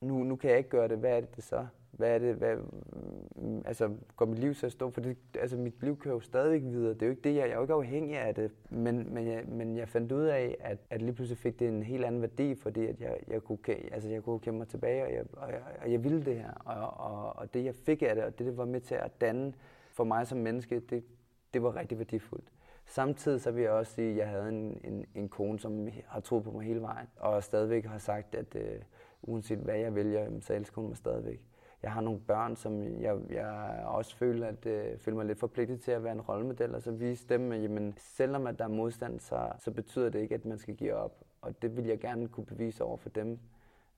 [0.00, 1.66] nu, nu kan jeg ikke gøre det, hvad er det, det så?
[1.90, 2.56] Hvad er det, hvad,
[3.64, 4.90] altså går mit liv så at stå?
[4.90, 6.94] For det, altså mit liv kører jo stadigvæk videre.
[6.94, 8.50] Det er jo ikke det, jeg, jeg er jo ikke afhængig af det.
[8.70, 11.82] Men, men, jeg, men jeg fandt ud af, at, at lige pludselig fik det en
[11.82, 13.58] helt anden værdi, fordi at jeg, jeg, kunne,
[13.92, 16.52] altså jeg kunne kæmpe mig tilbage, og jeg, og jeg, og jeg ville det her.
[16.64, 19.20] Og, og, og det, jeg fik af det, og det, det var med til at
[19.20, 19.52] danne
[19.92, 21.04] for mig som menneske, det,
[21.56, 22.44] det var rigtig værdifuldt.
[22.86, 26.20] Samtidig så vil jeg også sige, at jeg havde en, en, en kone, som har
[26.20, 28.80] troet på mig hele vejen, og stadigvæk har sagt, at øh,
[29.22, 31.40] uanset hvad jeg vælger, så elsker hun mig stadigvæk.
[31.82, 35.80] Jeg har nogle børn, som jeg, jeg også føler, at, øh, føler mig lidt forpligtet
[35.80, 38.68] til at være en rollemodel, og så vise dem, at jamen, selvom at der er
[38.68, 41.24] modstand, så, så betyder det ikke, at man skal give op.
[41.40, 43.38] Og det vil jeg gerne kunne bevise over for dem.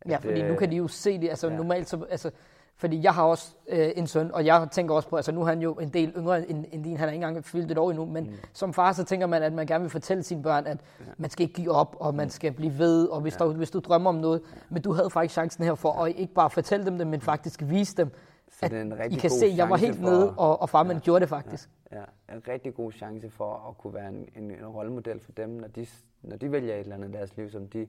[0.00, 1.28] At, ja, fordi nu øh, kan de jo se det.
[1.28, 1.56] Altså ja.
[1.56, 2.30] normalt så, altså,
[2.78, 5.46] Fordi jeg har også øh, en søn, og jeg tænker også på, altså nu er
[5.46, 7.90] han jo en del yngre end, end din, han er ikke engang fyldt et år
[7.90, 8.32] endnu, men mm.
[8.52, 11.04] som far, så tænker man, at man gerne vil fortælle sine børn, at ja.
[11.16, 13.44] man skal ikke give op, og man skal blive ved, og hvis, ja.
[13.44, 16.34] der, hvis du drømmer om noget, men du havde faktisk chancen her for at ikke
[16.34, 18.10] bare fortælle dem det, men faktisk vise dem,
[18.48, 20.34] så at det er en rigtig I kan se, at jeg var helt for, nede,
[20.34, 21.70] og, og far, man ja, gjorde det faktisk.
[21.92, 25.32] Ja, ja, en rigtig god chance for at kunne være en, en, en rollemodel for
[25.32, 25.86] dem, når de,
[26.22, 27.86] når de vælger et eller andet i deres liv, som de,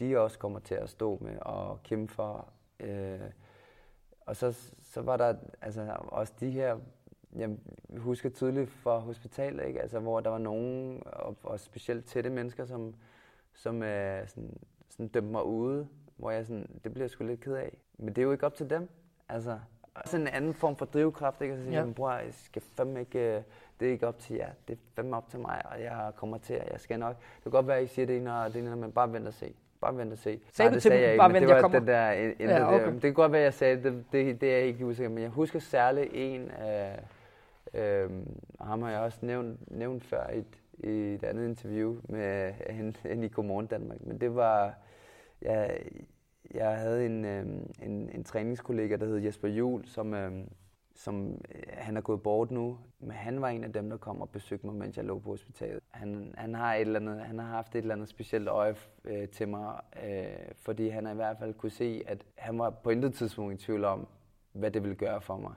[0.00, 2.48] de også kommer til at stå med og kæmpe for.
[2.80, 3.18] Øh,
[4.28, 6.78] og så, så var der altså, også de her,
[7.36, 7.50] jeg
[7.96, 9.80] husker tydeligt fra hospitalet, ikke?
[9.82, 12.94] Altså, hvor der var nogen, og, og specielt tætte mennesker, som,
[13.54, 14.58] som øh, sådan,
[14.88, 17.76] sådan dømte mig ude, hvor jeg sådan, det bliver jeg sgu lidt ked af.
[17.98, 18.88] Men det er jo ikke op til dem.
[19.28, 19.58] Altså,
[20.04, 21.54] sådan en anden form for drivkraft, ikke?
[21.54, 21.92] at sige, ja.
[21.92, 23.42] bror, jeg skal fandme ikke, øh,
[23.80, 26.38] det er ikke op til jer, det er fandme op til mig, og jeg kommer
[26.38, 27.16] til, jeg skal nok.
[27.16, 29.34] Det kan godt være, at I siger det og det ene, men bare vent og
[29.34, 29.54] se.
[29.80, 30.40] Bare vent og se.
[30.52, 31.78] Sagde Nej, det du til dem, bare vent, det var jeg kommer?
[31.78, 32.84] Den der, en, ja, okay.
[32.84, 35.22] der, det kan godt være, jeg sagde det, det, det er jeg ikke usikker, men
[35.22, 37.00] jeg husker særligt en af,
[37.74, 38.10] øh,
[38.60, 42.52] ham har jeg også nævnt, nævnt før i et, i et andet interview med
[43.04, 44.74] hende i Godmorgen Danmark, men det var,
[45.42, 45.80] jeg,
[46.54, 47.46] jeg havde en, øh,
[47.82, 50.32] en, en træningskollega, der hed Jesper Jul, som, øh,
[50.98, 54.20] som øh, han er gået bort nu, men han var en af dem, der kom
[54.20, 55.80] og besøgte mig, mens jeg lå på hospitalet.
[55.90, 58.74] Han, han, har, et eller andet, han har haft et eller andet specielt øje
[59.04, 60.26] øh, til mig, øh,
[60.56, 63.84] fordi han i hvert fald kunne se, at han var på intet tidspunkt i tvivl
[63.84, 64.06] om,
[64.52, 65.54] hvad det ville gøre for mig.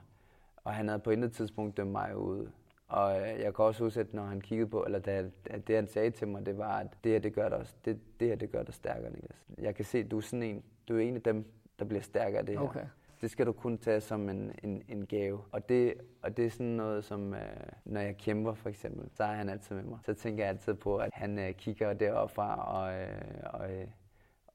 [0.56, 2.50] Og han havde på intet tidspunkt dømt mig ud.
[2.88, 5.76] Og øh, jeg kan også huske, at når han kiggede på, eller da, at det
[5.76, 8.28] han sagde til mig, det var, at det her, det gør dig, også, det, det
[8.28, 9.44] her, det gør dig stærkere, Niklas.
[9.58, 11.44] Jeg kan se, at du er sådan en, du er en af dem,
[11.78, 12.64] der bliver stærkere af det her.
[12.64, 12.86] Okay.
[13.22, 15.40] Det skal du kun tage som en, en, en gave.
[15.52, 17.40] Og det, og det er sådan noget, som øh,
[17.84, 19.98] når jeg kæmper for eksempel, så er han altid med mig.
[20.04, 23.08] Så tænker jeg altid på, at han øh, kigger deroppe fra og, øh,
[23.44, 23.86] og, øh,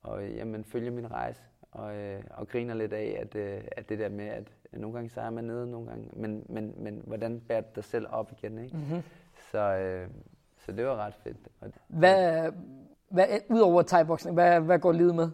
[0.03, 1.41] og jamen, følger min rejse.
[1.71, 5.09] Og, øh, og griner lidt af, at, øh, at det der med, at nogle gange
[5.09, 8.31] så er man nede, nogle gange, men, men, men hvordan bærer du dig selv op
[8.31, 8.77] igen, ikke?
[8.77, 9.01] Mm-hmm.
[9.51, 10.09] Så, øh,
[10.57, 11.37] så det var ret fedt.
[11.87, 12.51] Hvad,
[13.09, 15.29] hvad, udover thai-boxing, hvad, hvad går livet med?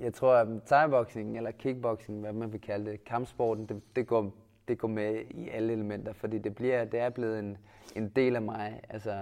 [0.00, 4.32] Jeg tror, at timeboxing eller kickboxing, hvad man vil kalde det, kampsporten, det, det, går,
[4.68, 7.58] det går med i alle elementer, fordi det, bliver, det er blevet en,
[7.96, 8.80] en del af mig.
[8.88, 9.14] Altså,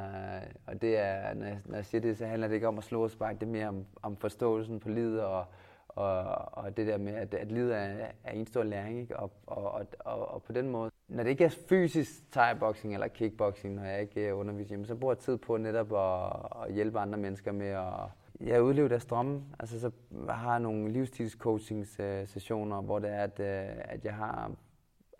[0.66, 2.84] og det er, når jeg, når jeg siger det, så handler det ikke om at
[2.84, 5.44] slå og sparke, det er mere om, om forståelsen på livet og,
[5.88, 9.16] og, og det der med, at, at livet er, er en stor læring, ikke?
[9.16, 13.08] Og, og, og, og, og på den måde, når det ikke er fysisk thai-boxing eller
[13.08, 16.98] kickboxing, når jeg ikke øh, underviser, så bruger jeg tid på netop at, at hjælpe
[16.98, 18.10] andre mennesker med at
[18.40, 19.44] ja, udleve deres drømme.
[19.58, 19.90] Altså, så
[20.28, 24.52] har jeg nogle livsstilscoaching-sessioner, hvor det er, at, øh, at jeg har,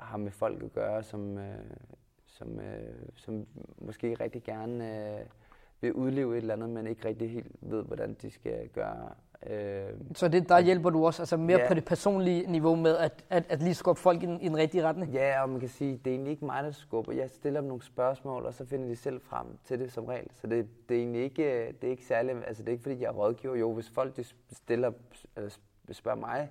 [0.01, 1.71] har med folk at gøre, som, øh,
[2.27, 3.47] som, øh, som
[3.79, 5.25] måske rigtig gerne
[5.81, 9.15] vil udleve et eller andet, men ikke rigtig helt ved, hvordan de skal gøre.
[9.47, 12.77] Øh, så det, der at, hjælper du også altså mere ja, på det personlige niveau
[12.77, 15.13] med at, at, at lige skubbe folk i den, i den rigtige retning?
[15.13, 17.13] Ja, og man kan sige, det er egentlig ikke mig, der skubber.
[17.13, 20.27] Jeg stiller dem nogle spørgsmål, og så finder de selv frem til det som regel.
[20.35, 23.01] Så det, det er egentlig ikke, det er ikke særligt, altså det er ikke fordi,
[23.01, 23.57] jeg er rådgiver.
[23.57, 24.93] Jo, hvis folk de stiller,
[25.37, 25.51] eller
[25.93, 26.51] spørger mig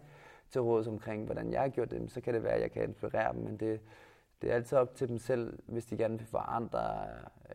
[0.50, 2.84] til råd omkring, hvordan jeg har gjort det, så kan det være, at jeg kan
[2.84, 3.80] inspirere dem, men det,
[4.42, 6.90] det er altid op til dem selv, hvis de gerne vil forandre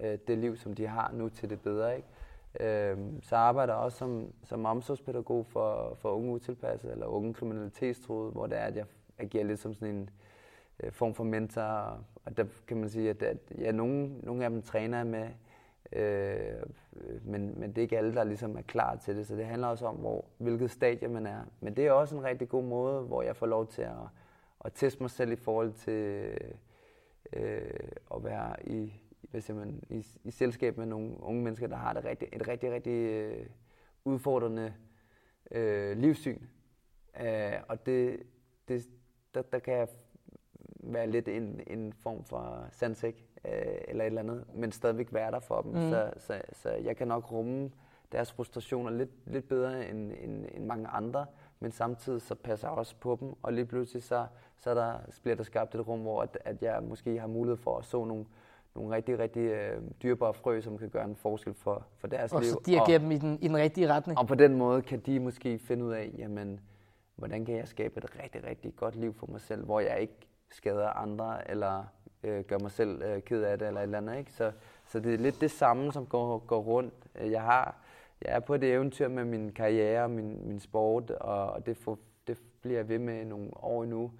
[0.00, 1.96] øh, det liv, som de har nu til det bedre.
[1.96, 2.08] Ikke?
[2.60, 8.30] Øh, så arbejder jeg også som, som omsorgspædagog for, for unge utilpassede eller unge kriminalitetstruede,
[8.30, 8.84] hvor det er, at jeg
[9.18, 10.10] agerer lidt som sådan en
[10.82, 12.04] øh, form for mentor.
[12.24, 15.28] Og der kan man sige, at, at ja, nogle, nogle af dem træner jeg med,
[15.92, 16.62] øh,
[17.24, 19.26] men, men det er ikke alle, der ligesom er klar til det.
[19.26, 21.40] Så det handler også om, hvor, hvilket stadie man er.
[21.60, 23.90] Men det er også en rigtig god måde, hvor jeg får lov til at,
[24.64, 26.32] at teste mig selv i forhold til
[27.32, 27.70] øh,
[28.14, 29.01] at være i,
[29.40, 32.72] siger man, i, i selskab med nogle unge mennesker, der har det rigtig, et rigtig,
[32.72, 33.46] rigtig øh,
[34.04, 34.74] udfordrende
[35.50, 36.42] øh, livssyn.
[37.20, 38.22] Øh, og det,
[38.68, 38.88] det,
[39.34, 39.88] der, der kan jeg
[40.82, 43.52] være lidt en, en form for sandsæk øh,
[43.88, 45.72] eller et eller andet, men stadigvæk være der for dem.
[45.72, 45.90] Mm.
[45.90, 47.70] Så, så, så jeg kan nok rumme
[48.12, 51.26] deres frustrationer lidt, lidt bedre end, end, end mange andre,
[51.60, 55.36] men samtidig så passer jeg også på dem, og lige pludselig så, så, der, bliver
[55.36, 58.26] der skabt et rum, hvor at, at jeg måske har mulighed for at så nogle,
[58.74, 62.40] nogle rigtig, rigtig øh, dyrbare frø, som kan gøre en forskel for, for deres og
[62.40, 62.50] liv.
[62.50, 64.18] Og så dirigerer dem i den, i den rigtige retning.
[64.18, 66.60] Og på den måde kan de måske finde ud af, jamen,
[67.16, 70.16] hvordan kan jeg skabe et rigtig, rigtig godt liv for mig selv, hvor jeg ikke
[70.50, 71.84] skader andre, eller
[72.22, 74.18] øh, gør mig selv øh, ked af det, eller et eller andet.
[74.18, 74.32] Ikke?
[74.32, 74.52] Så,
[74.86, 76.94] så det er lidt det samme, som går, går rundt.
[77.14, 77.82] Jeg har
[78.24, 81.98] jeg er på det eventyr med min karriere min, min sport, og, og det, får,
[82.26, 84.10] det bliver jeg ved med nogle år endnu.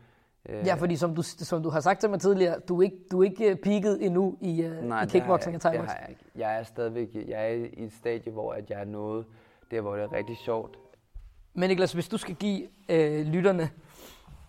[0.49, 2.97] Øh, ja, fordi som du, som du har sagt til mig tidligere, du er ikke,
[3.11, 6.17] du er ikke øh, peaked endnu i, uh, Nej, i kickboxing og thai jeg, jeg,
[6.37, 9.25] jeg er stadigvæk jeg er i et stadie, hvor at jeg er nået
[9.71, 10.79] der, hvor det er rigtig sjovt.
[11.55, 13.71] Men Niklas, hvis du skal give øh, lytterne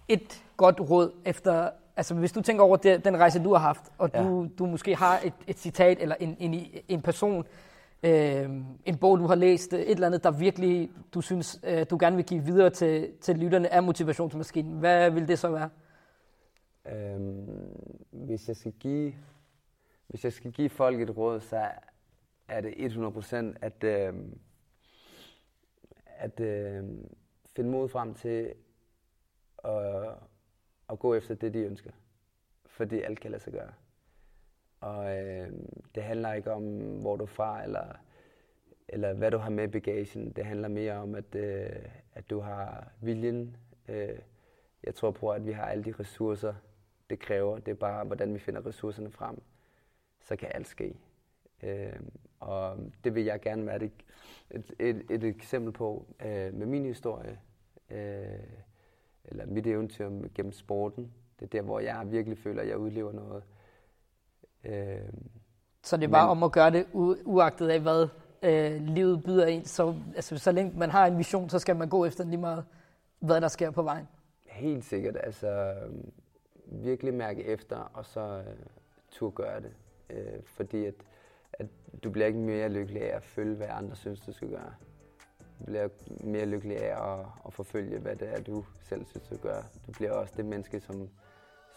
[0.07, 3.83] et godt råd efter, altså hvis du tænker over det, den rejse, du har haft,
[3.97, 4.23] og ja.
[4.23, 7.45] du, du måske har et, et citat eller en, en, en person,
[8.03, 8.49] øh,
[8.85, 12.15] en bog, du har læst, et eller andet, der virkelig, du synes, øh, du gerne
[12.15, 15.69] vil give videre til, til lytterne af motivationsmaskinen, hvad vil det så være?
[16.85, 19.13] Øhm, hvis jeg skal give
[20.13, 21.71] hvis jeg skal give folk et råd, så
[22.47, 24.39] er det 100% at, øhm,
[26.05, 27.15] at øhm,
[27.55, 28.53] finde mod frem til
[29.63, 30.15] at,
[30.89, 31.91] at gå efter det, de ønsker.
[32.65, 33.73] Fordi alt kan lade sig gøre.
[34.79, 37.99] Og øhm, det handler ikke om, hvor du er fra, eller,
[38.87, 40.31] eller hvad du har med i bagagen.
[40.31, 43.57] Det handler mere om, at, øh, at du har viljen.
[43.87, 44.19] Øh,
[44.83, 46.53] jeg tror på, at vi har alle de ressourcer,
[47.09, 47.59] det kræver.
[47.59, 49.41] Det er bare, hvordan vi finder ressourcerne frem.
[50.21, 50.95] Så kan alt ske.
[51.63, 51.99] Øh,
[52.39, 53.91] og det vil jeg gerne være et,
[54.51, 57.39] et, et, et eksempel på øh, med min historie.
[57.89, 58.39] Øh,
[59.25, 61.13] eller mit eventyr gennem sporten.
[61.39, 63.43] Det er der, hvor jeg virkelig føler, at jeg udlever noget.
[64.63, 65.09] Øh,
[65.83, 68.07] så det er bare men, om at gøre det u- uagtet af, hvad
[68.43, 69.65] øh, livet byder ind.
[69.65, 72.65] Så, altså, så længe man har en vision, så skal man gå efter lige meget,
[73.19, 74.07] hvad der sker på vejen.
[74.45, 75.17] Helt sikkert.
[75.23, 75.73] Altså,
[76.73, 78.65] virkelig mærke efter, og så øh,
[79.11, 79.73] turde gøre det.
[80.09, 80.93] Øh, fordi at,
[81.53, 81.65] at
[82.03, 84.73] du bliver ikke mere lykkelig af at følge, hvad andre synes, du skal gøre.
[85.59, 85.87] Du bliver
[86.23, 89.61] mere lykkelig af at, at forfølge, hvad det er, du selv synes, du gør.
[89.87, 91.09] Du bliver også det menneske, som,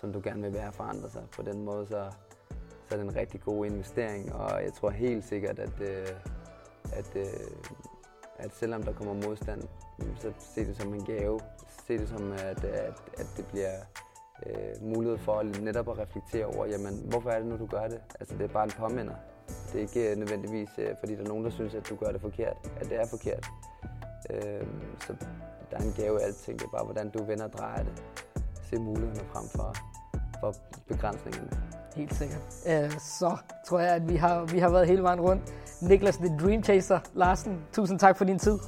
[0.01, 1.11] som du gerne vil være for andre.
[1.11, 2.11] Så På den måde, så,
[2.89, 6.09] så er det en rigtig god investering, og jeg tror helt sikkert, at, øh,
[6.93, 7.27] at, øh,
[8.37, 9.63] at selvom der kommer modstand,
[10.19, 11.41] så se det som en gave.
[11.87, 13.73] Se det som, at, at, at det bliver
[14.47, 18.01] øh, mulighed for netop at reflektere over, jamen, hvorfor er det nu, du gør det?
[18.21, 19.15] Altså, det er bare en påminder.
[19.73, 22.13] Det er ikke øh, nødvendigvis, øh, fordi der er nogen, der synes, at du gør
[22.13, 23.47] det forkert, at det er forkert.
[24.31, 24.67] Øh,
[25.01, 25.15] så
[25.71, 26.59] der er en gave i alting.
[26.59, 28.03] Det er bare, hvordan du vender og drejer det.
[28.63, 29.75] Se mulighederne frem for,
[30.41, 30.55] for
[30.89, 31.51] begrænsningerne.
[31.97, 32.41] Helt sikkert.
[32.69, 35.43] Øh, så tror jeg, at vi har, vi har været hele vejen rundt.
[35.83, 38.59] Niklas, The Dream Chaser Larsen, tusind tak for din tid.